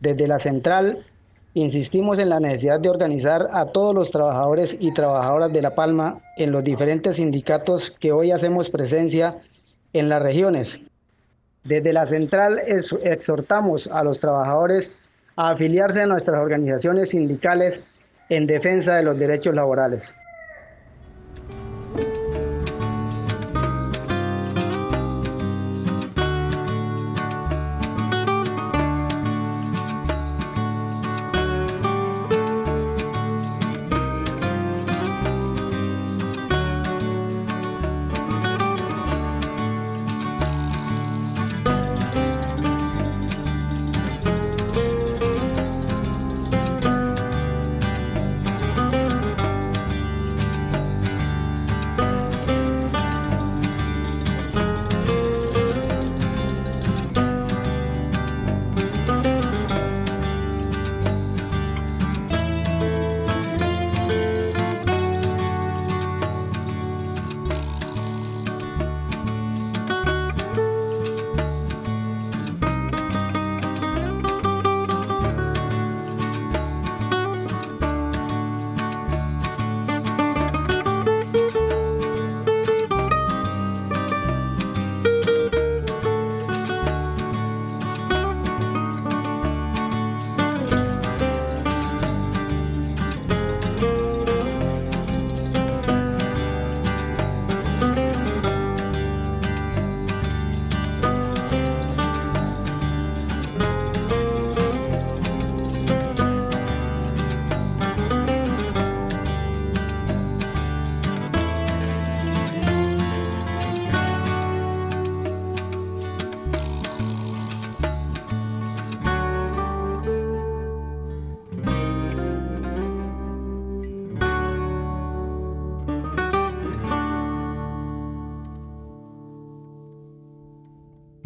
Desde 0.00 0.26
la 0.26 0.38
central 0.38 1.06
insistimos 1.54 2.18
en 2.18 2.28
la 2.28 2.40
necesidad 2.40 2.80
de 2.80 2.90
organizar 2.90 3.48
a 3.52 3.66
todos 3.66 3.94
los 3.94 4.10
trabajadores 4.10 4.76
y 4.80 4.92
trabajadoras 4.92 5.52
de 5.52 5.62
La 5.62 5.74
Palma 5.74 6.20
en 6.36 6.52
los 6.52 6.64
diferentes 6.64 7.16
sindicatos 7.16 7.90
que 7.90 8.12
hoy 8.12 8.30
hacemos 8.30 8.70
presencia 8.70 9.38
en 9.92 10.08
las 10.08 10.22
regiones 10.22 10.80
desde 11.64 11.92
la 11.92 12.06
central 12.06 12.58
exhortamos 12.66 13.86
a 13.88 14.02
los 14.02 14.18
trabajadores 14.18 14.92
a 15.36 15.50
afiliarse 15.50 16.00
a 16.00 16.06
nuestras 16.06 16.40
organizaciones 16.40 17.10
sindicales 17.10 17.84
en 18.30 18.46
defensa 18.46 18.96
de 18.96 19.02
los 19.02 19.18
derechos 19.18 19.54
laborales. 19.54 20.14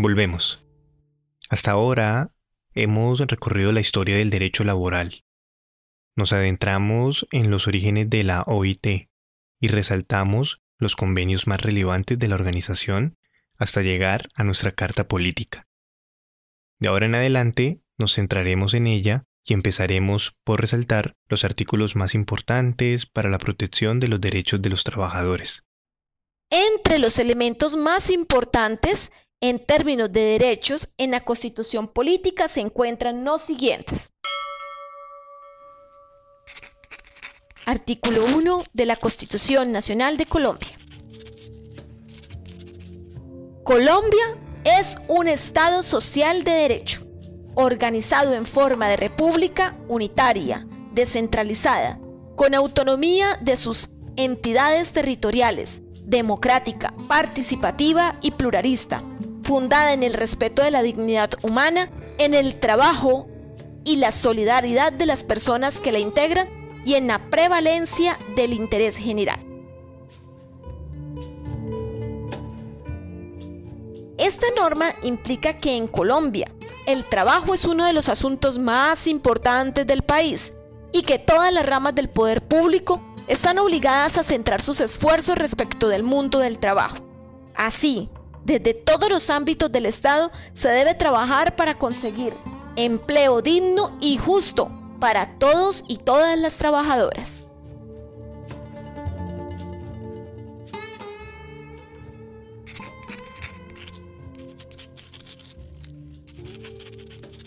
Volvemos. 0.04 0.62
Hasta 1.48 1.70
ahora 1.70 2.34
hemos 2.74 3.20
recorrido 3.20 3.72
la 3.72 3.80
historia 3.80 4.18
del 4.18 4.28
derecho 4.28 4.62
laboral. 4.62 5.24
Nos 6.14 6.34
adentramos 6.34 7.26
en 7.30 7.50
los 7.50 7.66
orígenes 7.68 8.10
de 8.10 8.22
la 8.22 8.42
OIT 8.42 9.08
y 9.60 9.68
resaltamos 9.68 10.60
los 10.76 10.94
convenios 10.94 11.46
más 11.46 11.62
relevantes 11.62 12.18
de 12.18 12.28
la 12.28 12.34
organización 12.34 13.16
hasta 13.56 13.80
llegar 13.80 14.28
a 14.34 14.44
nuestra 14.44 14.72
carta 14.72 15.08
política. 15.08 15.66
De 16.80 16.88
ahora 16.88 17.06
en 17.06 17.14
adelante 17.14 17.80
nos 17.96 18.12
centraremos 18.12 18.74
en 18.74 18.86
ella 18.86 19.24
y 19.42 19.54
empezaremos 19.54 20.36
por 20.44 20.60
resaltar 20.60 21.16
los 21.28 21.44
artículos 21.44 21.96
más 21.96 22.14
importantes 22.14 23.06
para 23.06 23.30
la 23.30 23.38
protección 23.38 24.00
de 24.00 24.08
los 24.08 24.20
derechos 24.20 24.60
de 24.60 24.68
los 24.68 24.84
trabajadores. 24.84 25.62
Entre 26.50 26.98
los 26.98 27.18
elementos 27.18 27.76
más 27.76 28.10
importantes 28.10 29.10
en 29.50 29.58
términos 29.58 30.10
de 30.10 30.22
derechos 30.22 30.88
en 30.96 31.10
la 31.10 31.20
Constitución 31.20 31.86
Política 31.86 32.48
se 32.48 32.62
encuentran 32.62 33.26
los 33.26 33.42
siguientes. 33.42 34.10
Artículo 37.66 38.24
1 38.24 38.64
de 38.72 38.86
la 38.86 38.96
Constitución 38.96 39.70
Nacional 39.70 40.16
de 40.16 40.24
Colombia. 40.24 40.70
Colombia 43.64 44.24
es 44.64 44.96
un 45.08 45.28
Estado 45.28 45.82
social 45.82 46.42
de 46.42 46.52
derecho, 46.52 47.06
organizado 47.54 48.32
en 48.32 48.46
forma 48.46 48.88
de 48.88 48.96
república 48.96 49.76
unitaria, 49.88 50.66
descentralizada, 50.92 52.00
con 52.34 52.54
autonomía 52.54 53.36
de 53.42 53.58
sus 53.58 53.90
entidades 54.16 54.92
territoriales, 54.92 55.82
democrática, 56.06 56.94
participativa 57.08 58.18
y 58.22 58.30
pluralista, 58.30 59.02
fundada 59.44 59.92
en 59.92 60.02
el 60.02 60.14
respeto 60.14 60.62
de 60.62 60.70
la 60.70 60.82
dignidad 60.82 61.30
humana, 61.42 61.90
en 62.18 62.34
el 62.34 62.58
trabajo 62.58 63.28
y 63.84 63.96
la 63.96 64.10
solidaridad 64.10 64.92
de 64.92 65.06
las 65.06 65.24
personas 65.24 65.80
que 65.80 65.92
la 65.92 65.98
integran 65.98 66.48
y 66.84 66.94
en 66.94 67.06
la 67.06 67.30
prevalencia 67.30 68.18
del 68.34 68.52
interés 68.52 68.96
general. 68.96 69.38
Esta 74.16 74.46
norma 74.56 74.94
implica 75.02 75.58
que 75.58 75.76
en 75.76 75.86
Colombia 75.86 76.46
el 76.86 77.04
trabajo 77.04 77.52
es 77.52 77.64
uno 77.64 77.84
de 77.84 77.92
los 77.92 78.08
asuntos 78.08 78.58
más 78.58 79.06
importantes 79.06 79.86
del 79.86 80.02
país 80.02 80.54
y 80.92 81.02
que 81.02 81.18
todas 81.18 81.52
las 81.52 81.66
ramas 81.66 81.94
del 81.94 82.08
poder 82.08 82.40
público 82.46 83.02
están 83.26 83.58
obligadas 83.58 84.16
a 84.18 84.22
centrar 84.22 84.60
sus 84.60 84.80
esfuerzos 84.80 85.36
respecto 85.36 85.88
del 85.88 86.02
mundo 86.02 86.38
del 86.38 86.58
trabajo. 86.58 86.98
Así, 87.54 88.08
desde 88.44 88.74
todos 88.74 89.08
los 89.08 89.30
ámbitos 89.30 89.72
del 89.72 89.86
Estado 89.86 90.30
se 90.52 90.68
debe 90.68 90.94
trabajar 90.94 91.56
para 91.56 91.78
conseguir 91.78 92.34
empleo 92.76 93.40
digno 93.40 93.96
y 94.00 94.18
justo 94.18 94.70
para 95.00 95.38
todos 95.38 95.84
y 95.88 95.98
todas 95.98 96.38
las 96.38 96.56
trabajadoras. 96.56 97.46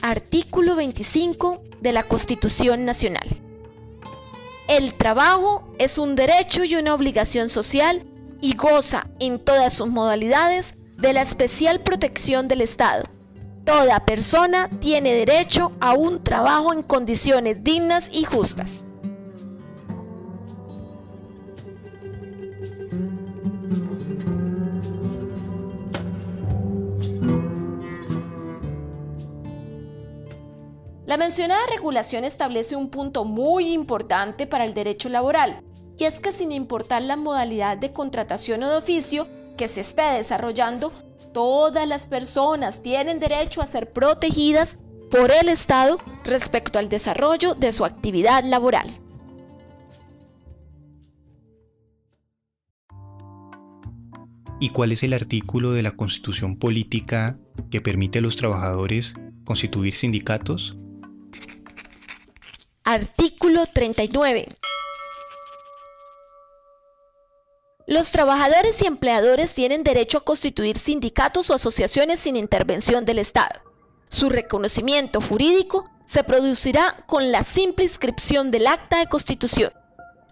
Artículo 0.02 0.76
25 0.76 1.62
de 1.82 1.92
la 1.92 2.04
Constitución 2.04 2.86
Nacional. 2.86 3.28
El 4.70 4.94
trabajo 4.94 5.68
es 5.80 5.98
un 5.98 6.16
derecho 6.16 6.64
y 6.64 6.76
una 6.76 6.94
obligación 6.94 7.50
social 7.50 8.06
y 8.40 8.56
goza 8.56 9.08
en 9.20 9.40
todas 9.40 9.74
sus 9.74 9.88
modalidades 9.88 10.77
de 10.98 11.14
la 11.14 11.22
especial 11.22 11.82
protección 11.82 12.48
del 12.48 12.62
Estado. 12.62 13.06
Toda 13.64 14.00
persona 14.06 14.70
tiene 14.80 15.14
derecho 15.14 15.74
a 15.80 15.94
un 15.94 16.24
trabajo 16.24 16.74
en 16.74 16.82
condiciones 16.84 17.64
dignas 17.64 18.10
y 18.12 18.24
justas. 18.24 18.86
La 31.06 31.16
mencionada 31.16 31.62
regulación 31.74 32.26
establece 32.26 32.76
un 32.76 32.90
punto 32.90 33.24
muy 33.24 33.72
importante 33.72 34.46
para 34.48 34.66
el 34.66 34.74
derecho 34.74 35.10
laboral, 35.10 35.62
y 35.98 36.04
es 36.04 36.20
que 36.20 36.32
sin 36.32 36.52
importar 36.52 37.02
la 37.02 37.16
modalidad 37.16 37.78
de 37.78 37.92
contratación 37.92 38.64
o 38.64 38.70
de 38.70 38.76
oficio, 38.78 39.28
que 39.58 39.68
se 39.68 39.82
esté 39.82 40.04
desarrollando, 40.14 40.94
todas 41.34 41.88
las 41.88 42.06
personas 42.06 42.82
tienen 42.82 43.20
derecho 43.20 43.62
a 43.62 43.68
ser 43.68 43.92
protegidas 43.92 44.78
por 45.12 45.32
el 45.32 45.50
Estado 45.50 45.98
respecto 46.24 46.80
al 46.80 46.90
desarrollo 46.90 47.56
de 47.56 47.72
su 47.72 47.84
actividad 47.84 48.44
laboral. 48.44 48.90
¿Y 54.60 54.70
cuál 54.70 54.92
es 54.92 55.04
el 55.04 55.14
artículo 55.14 55.72
de 55.72 55.84
la 55.84 55.92
Constitución 55.92 56.58
Política 56.58 57.38
que 57.70 57.80
permite 57.80 58.20
a 58.20 58.22
los 58.22 58.38
trabajadores 58.38 59.14
constituir 59.46 59.94
sindicatos? 59.94 60.76
Artículo 62.84 63.66
39. 63.72 64.48
Los 67.90 68.12
trabajadores 68.12 68.82
y 68.82 68.86
empleadores 68.86 69.54
tienen 69.54 69.82
derecho 69.82 70.18
a 70.18 70.26
constituir 70.26 70.78
sindicatos 70.78 71.50
o 71.50 71.54
asociaciones 71.54 72.20
sin 72.20 72.36
intervención 72.36 73.06
del 73.06 73.18
Estado. 73.18 73.62
Su 74.10 74.28
reconocimiento 74.28 75.22
jurídico 75.22 75.90
se 76.06 76.26
producirá 76.26 77.06
con 77.08 77.32
la 77.32 77.44
simple 77.44 77.86
inscripción 77.86 78.52
del 78.52 78.68
acta 78.68 79.00
de 79.00 79.08
constitución. 79.08 79.72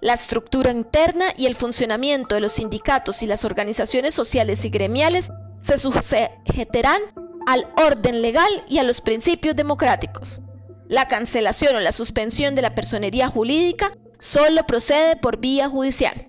La 0.02 0.16
estructura 0.16 0.70
interna 0.70 1.28
y 1.38 1.46
el 1.46 1.56
funcionamiento 1.56 2.36
de 2.36 2.42
los 2.42 2.52
sindicatos 2.52 3.24
y 3.24 3.26
las 3.26 3.46
organizaciones 3.46 4.14
sociales 4.14 4.66
y 4.66 4.70
gremiales 4.70 5.30
se 5.62 5.78
sujetarán 5.78 7.02
al 7.48 7.70
orden 7.78 8.22
legal 8.22 8.66
y 8.68 8.80
a 8.80 8.84
los 8.84 9.00
principios 9.00 9.56
democráticos. 9.56 10.42
La 10.90 11.08
cancelación 11.08 11.78
o 11.78 11.80
la 11.80 11.94
suspensión 11.94 12.54
de 12.54 12.64
la 12.64 12.76
personería 12.76 13.30
jurídica 13.30 13.94
solo 14.20 14.66
procede 14.66 15.16
por 15.16 15.38
vía 15.38 15.70
judicial 15.70 16.28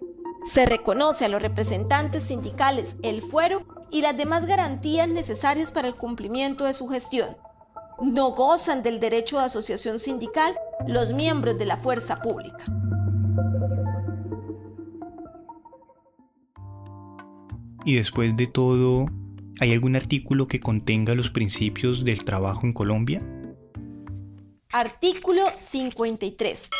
se 0.49 0.67
reconoce 0.67 1.25
a 1.25 1.29
los 1.29 1.43
representantes 1.43 2.25
sindicales 2.25 2.97
el 3.03 3.23
fuero 3.23 3.61
y 3.91 4.03
las 4.03 4.17
demás 4.17 4.47
garantías 4.47 5.09
necesarias 5.09 5.73
para 5.73 5.89
el 5.89 5.97
cumplimiento 5.97 6.65
de 6.65 6.73
su 6.73 6.89
gestión. 6.89 7.37
No 8.01 8.31
gozan 8.33 8.83
del 8.83 9.01
derecho 9.01 9.39
de 9.39 9.45
asociación 9.45 9.99
sindical 9.99 10.55
los 10.87 11.13
miembros 11.13 11.59
de 11.59 11.67
la 11.67 11.77
fuerza 11.77 12.21
pública. 12.21 12.65
Y 17.85 17.95
después 17.95 18.37
de 18.37 18.47
todo, 18.47 19.07
¿hay 19.61 19.73
algún 19.73 19.97
artículo 19.97 20.47
que 20.47 20.61
contenga 20.61 21.15
los 21.15 21.31
principios 21.31 22.05
del 22.05 22.25
trabajo 22.25 22.67
en 22.67 22.73
Colombia? 22.73 23.23
Artículo 24.73 25.45
53. 25.59 26.71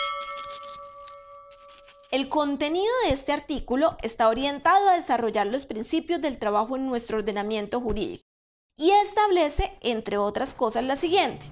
El 2.13 2.29
contenido 2.29 2.93
de 3.05 3.13
este 3.13 3.33
artículo 3.33 3.97
está 4.01 4.29
orientado 4.29 4.89
a 4.89 4.97
desarrollar 4.97 5.49
los 5.49 5.67
principios 5.67 6.21
del 6.21 6.39
trabajo 6.39 6.77
en 6.77 6.87
nuestro 6.87 7.19
ordenamiento 7.19 7.81
jurídico 7.81 8.23
y 8.77 8.91
establece, 8.91 9.77
entre 9.81 10.17
otras 10.17 10.55
cosas, 10.55 10.85
la 10.85 10.95
siguiente. 10.95 11.47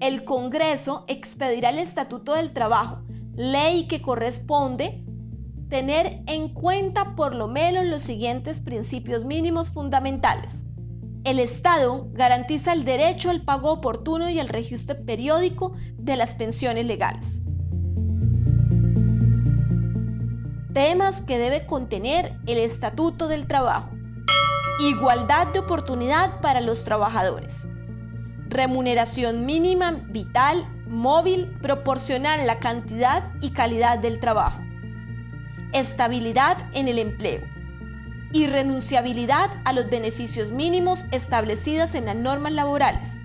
El 0.00 0.24
Congreso 0.24 1.04
expedirá 1.08 1.70
el 1.70 1.78
Estatuto 1.78 2.34
del 2.34 2.52
Trabajo, 2.52 3.02
ley 3.34 3.86
que 3.86 4.02
corresponde 4.02 5.04
tener 5.68 6.22
en 6.26 6.48
cuenta 6.48 7.14
por 7.14 7.34
lo 7.34 7.48
menos 7.48 7.86
los 7.86 8.02
siguientes 8.02 8.60
principios 8.60 9.24
mínimos 9.24 9.70
fundamentales. 9.70 10.66
El 11.22 11.38
Estado 11.38 12.08
garantiza 12.12 12.72
el 12.72 12.86
derecho 12.86 13.28
al 13.28 13.42
pago 13.42 13.72
oportuno 13.72 14.30
y 14.30 14.38
el 14.38 14.48
registro 14.48 14.96
periódico 15.04 15.72
de 15.98 16.16
las 16.16 16.34
pensiones 16.34 16.86
legales. 16.86 17.42
Temas 20.72 21.20
que 21.20 21.36
debe 21.36 21.66
contener 21.66 22.38
el 22.46 22.56
Estatuto 22.56 23.28
del 23.28 23.46
Trabajo. 23.46 23.90
Igualdad 24.80 25.48
de 25.48 25.58
oportunidad 25.58 26.40
para 26.40 26.62
los 26.62 26.84
trabajadores. 26.84 27.68
Remuneración 28.48 29.44
mínima 29.44 29.92
vital, 30.08 30.66
móvil, 30.88 31.50
proporcional 31.60 32.40
a 32.40 32.44
la 32.46 32.60
cantidad 32.60 33.30
y 33.42 33.50
calidad 33.50 33.98
del 33.98 34.20
trabajo. 34.20 34.62
Estabilidad 35.74 36.56
en 36.72 36.88
el 36.88 36.98
empleo 36.98 37.59
y 38.32 38.46
renunciabilidad 38.46 39.50
a 39.64 39.72
los 39.72 39.90
beneficios 39.90 40.52
mínimos 40.52 41.06
establecidos 41.10 41.94
en 41.94 42.06
las 42.06 42.16
normas 42.16 42.52
laborales, 42.52 43.20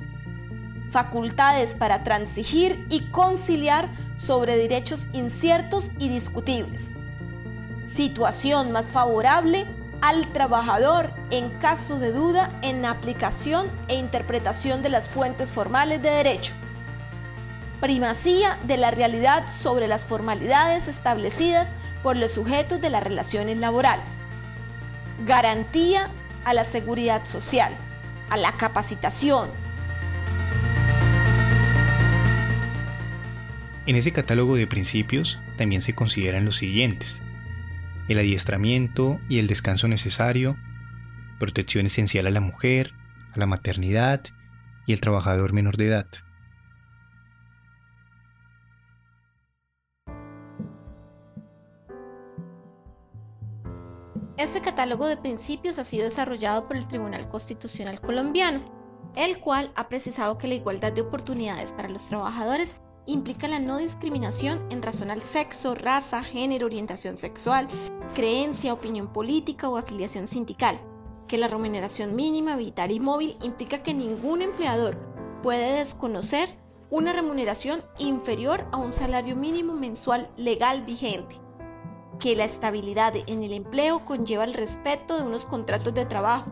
facultades 0.90 1.76
para 1.76 2.04
transigir 2.04 2.86
y 2.90 3.10
conciliar 3.12 3.90
sobre 4.16 4.58
derechos 4.58 5.08
inciertos 5.14 5.92
y 6.00 6.10
discutibles, 6.10 6.96
situación 7.86 8.72
más 8.72 8.90
favorable 8.90 9.68
al 10.02 10.32
trabajador 10.34 11.14
en 11.32 11.50
caso 11.60 12.00
de 12.00 12.12
duda 12.12 12.52
en 12.62 12.82
la 12.82 12.92
aplicación 12.92 13.72
e 13.88 13.96
interpretación 13.96 14.82
de 14.84 14.90
las 14.90 15.10
fuentes 15.10 15.52
formales 15.52 16.02
de 16.02 16.10
derecho. 16.10 16.54
Primacía 17.82 18.58
de 18.64 18.78
la 18.78 18.92
realidad 18.92 19.50
sobre 19.50 19.88
las 19.88 20.06
formalidades 20.06 20.88
establecidas 20.88 21.76
por 22.04 22.16
los 22.16 22.32
sujetos 22.32 22.82
de 22.82 22.90
las 22.90 23.04
relaciones 23.04 23.58
laborales. 23.58 24.25
Garantía 25.26 26.10
a 26.44 26.54
la 26.54 26.66
seguridad 26.66 27.26
social, 27.26 27.74
a 28.30 28.38
la 28.38 28.52
capacitación. 28.58 29.50
En 33.88 33.96
ese 33.96 34.12
catálogo 34.12 34.56
de 34.56 34.68
principios 34.68 35.40
también 35.58 35.82
se 35.82 35.94
consideran 35.94 36.44
los 36.44 36.58
siguientes 36.58 37.22
el 38.08 38.20
adiestramiento 38.20 39.20
y 39.30 39.40
el 39.40 39.48
descanso 39.48 39.88
necesario, 39.88 40.58
protección 41.40 41.86
esencial 41.86 42.28
a 42.28 42.32
la 42.32 42.40
mujer, 42.40 42.94
a 43.34 43.40
la 43.40 43.48
maternidad 43.48 44.22
y 44.86 44.94
el 44.94 45.02
trabajador 45.02 45.54
menor 45.54 45.78
de 45.78 45.88
edad. 45.88 46.08
Este 54.38 54.62
catálogo 54.62 55.08
de 55.08 55.16
principios 55.16 55.80
ha 55.80 55.86
sido 55.86 56.04
desarrollado 56.04 56.68
por 56.68 56.76
el 56.76 56.86
Tribunal 56.86 57.30
Constitucional 57.30 58.02
colombiano, 58.02 58.60
el 59.16 59.40
cual 59.40 59.72
ha 59.76 59.88
precisado 59.88 60.38
que 60.38 60.50
la 60.50 60.56
igualdad 60.56 60.92
de 60.92 61.02
oportunidades 61.02 61.72
para 61.72 61.88
los 61.88 62.08
trabajadores 62.08 62.76
implica 63.06 63.48
la 63.48 63.60
no 63.60 63.78
discriminación 63.78 64.66
en 64.70 64.82
razón 64.82 65.10
al 65.10 65.22
sexo, 65.22 65.74
raza, 65.74 66.22
género, 66.22 66.66
orientación 66.66 67.16
sexual, 67.16 67.68
creencia, 68.14 68.74
opinión 68.74 69.14
política 69.14 69.70
o 69.70 69.78
afiliación 69.78 70.28
sindical, 70.28 70.82
que 71.30 71.38
la 71.38 71.48
remuneración 71.48 72.14
mínima, 72.14 72.58
vital 72.58 72.92
y 72.92 73.00
móvil 73.00 73.38
implica 73.42 73.84
que 73.84 73.94
ningún 73.94 74.42
empleador 74.42 74.98
puede 75.44 75.78
desconocer 75.78 76.50
una 76.90 77.14
remuneración 77.14 77.84
inferior 78.00 78.68
a 78.74 78.78
un 78.78 78.92
salario 78.92 79.38
mínimo 79.38 79.76
mensual 79.76 80.30
legal 80.36 80.84
vigente, 80.84 81.38
que 82.20 82.36
la 82.36 82.46
estabilidad 82.46 83.14
en 83.16 83.44
el 83.44 83.54
empleo 83.54 84.06
conlleva 84.06 84.44
el 84.44 84.54
respeto 84.54 85.18
de 85.18 85.24
unos 85.24 85.46
contratos 85.46 85.94
de 85.94 86.06
trabajo 86.06 86.52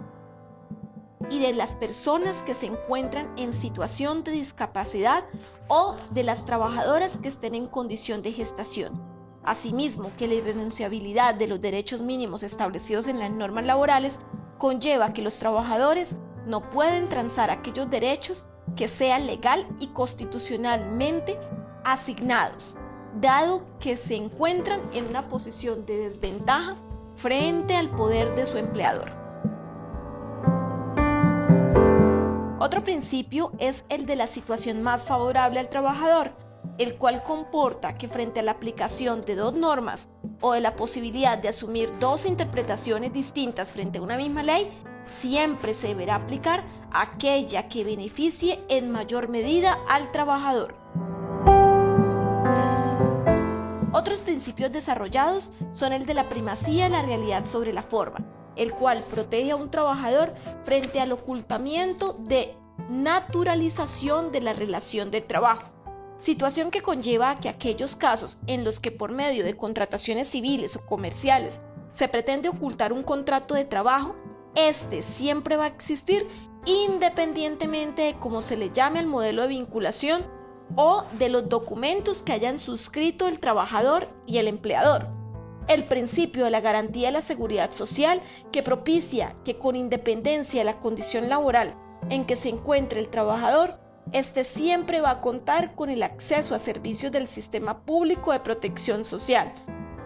y 1.29 1.39
de 1.39 1.53
las 1.53 1.75
personas 1.75 2.41
que 2.41 2.53
se 2.53 2.67
encuentran 2.67 3.31
en 3.37 3.53
situación 3.53 4.23
de 4.23 4.31
discapacidad 4.31 5.23
o 5.67 5.95
de 6.11 6.23
las 6.23 6.45
trabajadoras 6.45 7.17
que 7.17 7.29
estén 7.29 7.55
en 7.55 7.67
condición 7.67 8.21
de 8.21 8.33
gestación. 8.33 9.01
Asimismo, 9.43 10.11
que 10.17 10.27
la 10.27 10.35
irrenunciabilidad 10.35 11.35
de 11.35 11.47
los 11.47 11.59
derechos 11.59 12.01
mínimos 12.01 12.43
establecidos 12.43 13.07
en 13.07 13.19
las 13.19 13.31
normas 13.31 13.65
laborales 13.65 14.19
conlleva 14.57 15.13
que 15.13 15.21
los 15.21 15.39
trabajadores 15.39 16.17
no 16.45 16.69
pueden 16.69 17.09
transar 17.09 17.49
aquellos 17.51 17.89
derechos 17.89 18.47
que 18.75 18.87
sean 18.87 19.27
legal 19.27 19.67
y 19.79 19.87
constitucionalmente 19.87 21.37
asignados, 21.83 22.77
dado 23.19 23.63
que 23.79 23.97
se 23.97 24.15
encuentran 24.15 24.81
en 24.93 25.07
una 25.07 25.29
posición 25.29 25.85
de 25.85 25.97
desventaja 25.97 26.75
frente 27.15 27.75
al 27.75 27.89
poder 27.89 28.33
de 28.35 28.45
su 28.45 28.57
empleador. 28.57 29.11
Otro 32.59 32.83
principio 32.83 33.51
es 33.59 33.83
el 33.89 34.05
de 34.05 34.15
la 34.15 34.27
situación 34.27 34.81
más 34.83 35.03
favorable 35.05 35.59
al 35.59 35.69
trabajador, 35.69 36.31
el 36.77 36.95
cual 36.95 37.21
comporta 37.23 37.93
que 37.93 38.07
frente 38.07 38.39
a 38.39 38.43
la 38.43 38.51
aplicación 38.51 39.21
de 39.25 39.35
dos 39.35 39.53
normas 39.53 40.07
o 40.39 40.53
de 40.53 40.61
la 40.61 40.75
posibilidad 40.75 41.37
de 41.37 41.49
asumir 41.49 41.91
dos 41.99 42.25
interpretaciones 42.25 43.11
distintas 43.11 43.73
frente 43.73 43.99
a 43.99 44.01
una 44.01 44.17
misma 44.17 44.43
ley, 44.43 44.71
siempre 45.07 45.73
se 45.73 45.89
deberá 45.89 46.15
aplicar 46.15 46.63
aquella 46.91 47.67
que 47.67 47.83
beneficie 47.83 48.63
en 48.69 48.91
mayor 48.91 49.27
medida 49.27 49.77
al 49.87 50.11
trabajador. 50.11 50.82
Otros 53.93 54.21
principios 54.21 54.71
desarrollados 54.71 55.51
son 55.71 55.93
el 55.93 56.07
de 56.07 56.15
la 56.15 56.27
primacía 56.27 56.85
de 56.85 56.89
la 56.89 57.03
realidad 57.03 57.45
sobre 57.45 57.73
la 57.73 57.83
forma, 57.83 58.25
el 58.55 58.73
cual 58.73 59.03
protege 59.03 59.51
a 59.51 59.55
un 59.55 59.69
trabajador 59.69 60.33
frente 60.65 60.99
al 60.99 61.11
ocultamiento 61.11 62.13
de 62.13 62.57
naturalización 62.89 64.31
de 64.31 64.41
la 64.41 64.53
relación 64.53 65.11
de 65.11 65.21
trabajo, 65.21 65.71
situación 66.17 66.71
que 66.71 66.81
conlleva 66.81 67.29
a 67.29 67.39
que 67.39 67.49
aquellos 67.49 67.95
casos 67.95 68.39
en 68.47 68.63
los 68.63 68.79
que 68.79 68.89
por 68.89 69.11
medio 69.11 69.43
de 69.43 69.55
contrataciones 69.55 70.27
civiles 70.27 70.75
o 70.75 70.83
comerciales 70.87 71.61
se 71.93 72.07
pretende 72.07 72.49
ocultar 72.49 72.93
un 72.93 73.03
contrato 73.03 73.53
de 73.53 73.65
trabajo, 73.65 74.15
este 74.55 75.03
siempre 75.03 75.55
va 75.55 75.65
a 75.65 75.67
existir 75.67 76.27
independientemente 76.65 78.01
de 78.01 78.13
cómo 78.15 78.41
se 78.41 78.57
le 78.57 78.71
llame 78.71 78.97
al 78.97 79.05
modelo 79.05 79.43
de 79.43 79.49
vinculación 79.49 80.25
o 80.75 81.03
de 81.19 81.29
los 81.29 81.49
documentos 81.49 82.23
que 82.23 82.31
hayan 82.31 82.59
suscrito 82.59 83.27
el 83.27 83.39
trabajador 83.39 84.07
y 84.25 84.37
el 84.37 84.47
empleador. 84.47 85.07
El 85.67 85.85
principio 85.85 86.43
de 86.43 86.51
la 86.51 86.61
garantía 86.61 87.07
de 87.07 87.13
la 87.13 87.21
seguridad 87.21 87.71
social 87.71 88.21
que 88.51 88.63
propicia 88.63 89.35
que 89.45 89.57
con 89.57 89.75
independencia 89.75 90.61
de 90.61 90.65
la 90.65 90.79
condición 90.79 91.29
laboral 91.29 91.75
en 92.09 92.25
que 92.25 92.35
se 92.35 92.49
encuentre 92.49 92.99
el 92.99 93.09
trabajador, 93.09 93.79
éste 94.11 94.43
siempre 94.43 94.99
va 94.99 95.11
a 95.11 95.21
contar 95.21 95.75
con 95.75 95.89
el 95.89 96.03
acceso 96.03 96.53
a 96.53 96.59
servicios 96.59 97.11
del 97.11 97.27
sistema 97.27 97.85
público 97.85 98.33
de 98.33 98.41
protección 98.41 99.05
social, 99.05 99.53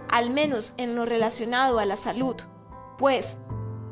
al 0.10 0.30
menos 0.30 0.74
en 0.78 0.96
lo 0.96 1.06
relacionado 1.06 1.80
a 1.80 1.86
la 1.86 1.98
salud, 1.98 2.36
pues 3.00 3.38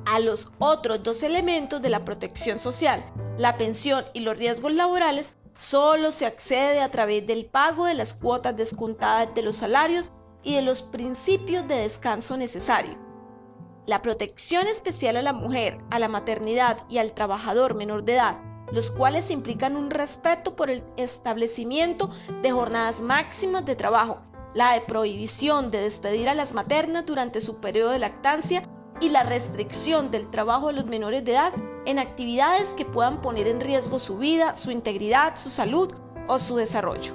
a 0.05 0.19
los 0.19 0.51
otros 0.59 1.01
dos 1.01 1.23
elementos 1.23 1.81
de 1.81 1.89
la 1.89 2.05
protección 2.05 2.59
social, 2.59 3.03
la 3.37 3.57
pensión 3.57 4.05
y 4.13 4.19
los 4.19 4.37
riesgos 4.37 4.73
laborales, 4.73 5.33
solo 5.55 6.11
se 6.11 6.25
accede 6.25 6.81
a 6.81 6.91
través 6.91 7.25
del 7.25 7.45
pago 7.45 7.85
de 7.85 7.95
las 7.95 8.13
cuotas 8.13 8.55
descontadas 8.55 9.33
de 9.33 9.41
los 9.41 9.55
salarios 9.55 10.11
y 10.43 10.53
de 10.55 10.61
los 10.61 10.83
principios 10.83 11.67
de 11.67 11.75
descanso 11.75 12.37
necesario. 12.37 12.97
La 13.85 14.01
protección 14.01 14.67
especial 14.67 15.15
a 15.15 15.21
la 15.21 15.33
mujer, 15.33 15.77
a 15.89 15.99
la 15.99 16.07
maternidad 16.07 16.79
y 16.89 16.97
al 16.97 17.13
trabajador 17.13 17.75
menor 17.75 18.03
de 18.03 18.15
edad, 18.15 18.37
los 18.71 18.91
cuales 18.91 19.31
implican 19.31 19.75
un 19.75 19.89
respeto 19.89 20.55
por 20.55 20.69
el 20.69 20.83
establecimiento 20.97 22.09
de 22.41 22.51
jornadas 22.51 23.01
máximas 23.01 23.65
de 23.65 23.75
trabajo, 23.75 24.21
la 24.53 24.81
prohibición 24.87 25.71
de 25.71 25.81
despedir 25.81 26.29
a 26.29 26.33
las 26.33 26.53
maternas 26.53 27.05
durante 27.05 27.41
su 27.41 27.59
periodo 27.59 27.91
de 27.91 27.99
lactancia 27.99 28.67
y 28.99 29.09
la 29.09 29.23
restricción 29.23 30.11
del 30.11 30.29
trabajo 30.29 30.67
de 30.67 30.73
los 30.73 30.85
menores 30.85 31.23
de 31.23 31.33
edad 31.33 31.53
en 31.85 31.99
actividades 31.99 32.73
que 32.73 32.85
puedan 32.85 33.21
poner 33.21 33.47
en 33.47 33.61
riesgo 33.61 33.99
su 33.99 34.17
vida, 34.17 34.55
su 34.55 34.71
integridad, 34.71 35.37
su 35.37 35.49
salud 35.49 35.93
o 36.27 36.39
su 36.39 36.55
desarrollo. 36.55 37.13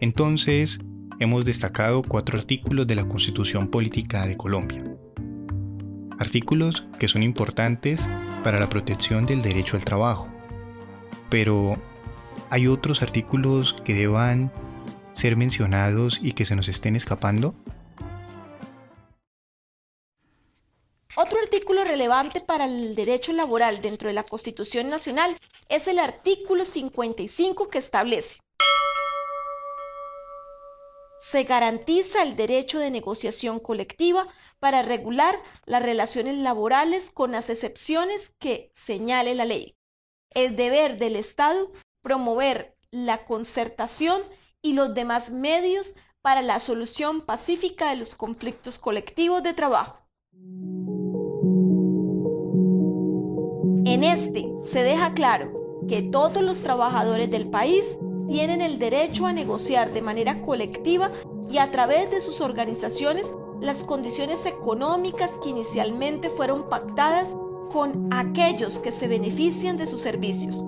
Entonces, 0.00 0.80
hemos 1.20 1.44
destacado 1.44 2.02
cuatro 2.02 2.38
artículos 2.38 2.86
de 2.86 2.96
la 2.96 3.06
Constitución 3.06 3.68
Política 3.68 4.26
de 4.26 4.36
Colombia. 4.36 4.84
Artículos 6.18 6.84
que 6.98 7.08
son 7.08 7.22
importantes 7.22 8.08
para 8.42 8.58
la 8.58 8.68
protección 8.68 9.26
del 9.26 9.42
derecho 9.42 9.76
al 9.76 9.84
trabajo. 9.84 10.28
Pero, 11.30 11.76
¿hay 12.50 12.66
otros 12.66 13.02
artículos 13.02 13.76
que 13.84 13.94
deban 13.94 14.50
ser 15.12 15.36
mencionados 15.36 16.18
y 16.22 16.32
que 16.32 16.44
se 16.44 16.56
nos 16.56 16.68
estén 16.68 16.96
escapando? 16.96 17.54
Otro 21.16 21.38
artículo 21.40 21.84
relevante 21.84 22.40
para 22.40 22.64
el 22.64 22.94
derecho 22.94 23.32
laboral 23.32 23.82
dentro 23.82 24.08
de 24.08 24.14
la 24.14 24.24
Constitución 24.24 24.88
Nacional 24.88 25.36
es 25.68 25.86
el 25.86 25.98
artículo 25.98 26.64
55 26.64 27.68
que 27.68 27.78
establece 27.78 28.40
se 31.32 31.44
garantiza 31.44 32.22
el 32.22 32.36
derecho 32.36 32.78
de 32.78 32.90
negociación 32.90 33.58
colectiva 33.58 34.26
para 34.58 34.82
regular 34.82 35.40
las 35.64 35.82
relaciones 35.82 36.36
laborales 36.36 37.10
con 37.10 37.32
las 37.32 37.48
excepciones 37.48 38.34
que 38.38 38.70
señale 38.74 39.34
la 39.34 39.46
ley. 39.46 39.74
Es 40.34 40.56
deber 40.56 40.98
del 40.98 41.16
Estado 41.16 41.72
promover 42.02 42.76
la 42.90 43.24
concertación 43.24 44.20
y 44.60 44.74
los 44.74 44.94
demás 44.94 45.30
medios 45.30 45.94
para 46.20 46.42
la 46.42 46.60
solución 46.60 47.22
pacífica 47.22 47.88
de 47.88 47.96
los 47.96 48.14
conflictos 48.14 48.78
colectivos 48.78 49.42
de 49.42 49.54
trabajo. 49.54 50.00
En 54.02 54.08
este 54.18 54.52
se 54.64 54.82
deja 54.82 55.14
claro 55.14 55.78
que 55.88 56.02
todos 56.02 56.42
los 56.42 56.60
trabajadores 56.60 57.30
del 57.30 57.48
país 57.48 58.00
tienen 58.26 58.60
el 58.60 58.80
derecho 58.80 59.26
a 59.26 59.32
negociar 59.32 59.92
de 59.92 60.02
manera 60.02 60.40
colectiva 60.40 61.12
y 61.48 61.58
a 61.58 61.70
través 61.70 62.10
de 62.10 62.20
sus 62.20 62.40
organizaciones 62.40 63.32
las 63.60 63.84
condiciones 63.84 64.44
económicas 64.44 65.30
que 65.40 65.50
inicialmente 65.50 66.30
fueron 66.30 66.68
pactadas 66.68 67.28
con 67.70 68.08
aquellos 68.12 68.80
que 68.80 68.90
se 68.90 69.06
benefician 69.06 69.76
de 69.76 69.86
sus 69.86 70.00
servicios. 70.00 70.64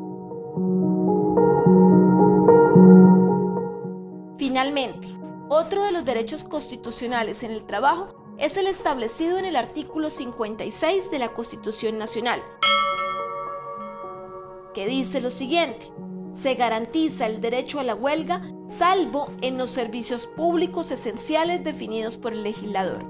Finalmente, 4.38 5.08
Otro 5.48 5.82
de 5.82 5.90
los 5.90 6.04
derechos 6.04 6.44
constitucionales 6.44 7.42
en 7.42 7.50
el 7.50 7.64
trabajo 7.66 8.14
es 8.38 8.56
el 8.56 8.68
establecido 8.68 9.38
en 9.38 9.44
el 9.44 9.56
artículo 9.56 10.08
56 10.08 11.10
de 11.10 11.18
la 11.18 11.32
Constitución 11.32 11.98
Nacional, 11.98 12.40
que 14.74 14.86
dice 14.86 15.20
lo 15.20 15.30
siguiente. 15.30 15.90
Se 16.34 16.54
garantiza 16.54 17.26
el 17.26 17.40
derecho 17.40 17.80
a 17.80 17.84
la 17.84 17.94
huelga 17.94 18.42
salvo 18.68 19.28
en 19.40 19.56
los 19.56 19.70
servicios 19.70 20.26
públicos 20.26 20.90
esenciales 20.90 21.64
definidos 21.64 22.18
por 22.18 22.32
el 22.32 22.42
legislador. 22.42 23.04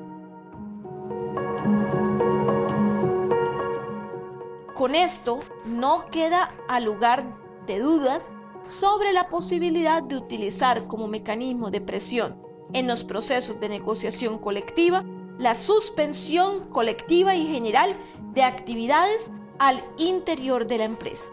Con 4.75 4.95
esto 4.95 5.41
no 5.65 6.05
queda 6.11 6.55
a 6.69 6.81
lugar 6.81 7.25
de 7.67 7.79
dudas 7.79 8.31
sobre 8.67 9.13
la 9.13 9.29
posibilidad 9.29 10.03
de 10.03 10.17
utilizar 10.17 10.87
como 10.87 11.07
mecanismo 11.07 11.71
de 11.71 11.81
presión 11.81 12.41
en 12.73 12.87
los 12.87 13.05
procesos 13.05 13.59
de 13.61 13.69
negociación 13.69 14.39
colectiva 14.39 15.05
la 15.39 15.55
suspensión 15.55 16.69
colectiva 16.69 17.35
y 17.35 17.47
general 17.47 17.97
de 18.33 18.43
actividades 18.43 19.31
al 19.59 19.85
interior 19.97 20.67
de 20.67 20.79
la 20.79 20.85
empresa. 20.85 21.25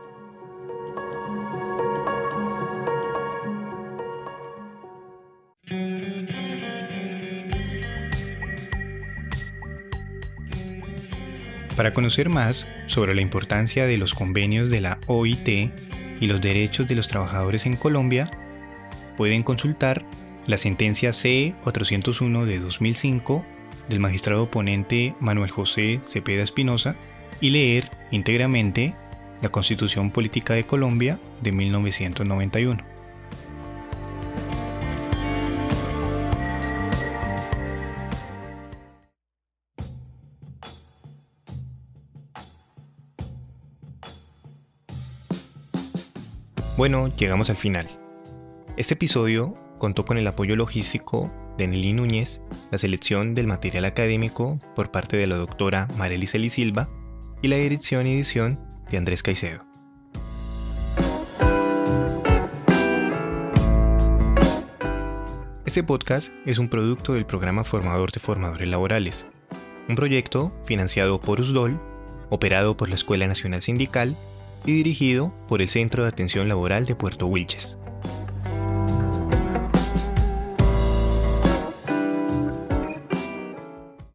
Para 11.82 11.96
conocer 11.96 12.30
más 12.30 12.72
sobre 12.86 13.16
la 13.16 13.22
importancia 13.22 13.88
de 13.88 13.98
los 13.98 14.14
convenios 14.14 14.70
de 14.70 14.82
la 14.82 15.00
OIT 15.08 15.48
y 16.20 16.28
los 16.28 16.40
derechos 16.40 16.86
de 16.86 16.94
los 16.94 17.08
trabajadores 17.08 17.66
en 17.66 17.76
Colombia, 17.76 18.30
pueden 19.18 19.42
consultar 19.42 20.06
la 20.46 20.58
sentencia 20.58 21.12
C-401 21.12 22.46
de 22.46 22.60
2005 22.60 23.44
del 23.90 24.00
magistrado 24.00 24.44
oponente 24.44 25.16
Manuel 25.20 25.50
José 25.50 26.02
Cepeda 26.08 26.44
Espinosa 26.44 26.96
y 27.40 27.50
leer 27.50 27.90
íntegramente 28.12 28.94
la 29.42 29.50
Constitución 29.50 30.12
Política 30.12 30.54
de 30.54 30.68
Colombia 30.68 31.20
de 31.42 31.52
1991. 31.52 32.91
Bueno, 46.82 47.16
llegamos 47.16 47.52
al 47.52 47.58
final. 47.58 47.88
Este 48.76 48.96
episodio 48.96 49.54
contó 49.78 50.04
con 50.04 50.18
el 50.18 50.26
apoyo 50.26 50.56
logístico 50.56 51.32
de 51.56 51.68
Nelly 51.68 51.94
Núñez, 51.94 52.42
la 52.72 52.80
selección 52.80 53.36
del 53.36 53.46
material 53.46 53.86
académico 53.86 54.60
por 54.76 54.90
parte 54.90 55.16
de 55.16 55.28
la 55.28 55.36
doctora 55.36 55.88
Marely 56.00 56.26
Silva 56.26 56.90
y 57.44 57.50
la 57.50 57.58
dirección 57.58 58.08
y 58.08 58.16
edición 58.16 58.60
de 58.90 58.98
Andrés 58.98 59.22
Caicedo. 59.22 59.64
Este 65.68 65.84
podcast 65.84 66.34
es 66.48 66.58
un 66.58 66.68
producto 66.68 67.14
del 67.14 67.28
programa 67.28 67.64
Formador 67.64 68.12
de 68.12 68.20
Formadores 68.20 68.68
Laborales, 68.68 69.28
un 69.88 69.96
proyecto 69.96 70.52
financiado 70.66 71.22
por 71.22 71.42
USDOL, 71.42 71.80
operado 72.32 72.76
por 72.76 72.90
la 72.90 72.96
Escuela 72.96 73.28
Nacional 73.28 73.62
Sindical 73.62 74.18
y 74.66 74.74
dirigido 74.74 75.34
por 75.48 75.62
el 75.62 75.68
Centro 75.68 76.04
de 76.04 76.10
Atención 76.10 76.48
Laboral 76.48 76.86
de 76.86 76.96
Puerto 76.96 77.28
Wilches. 77.28 77.78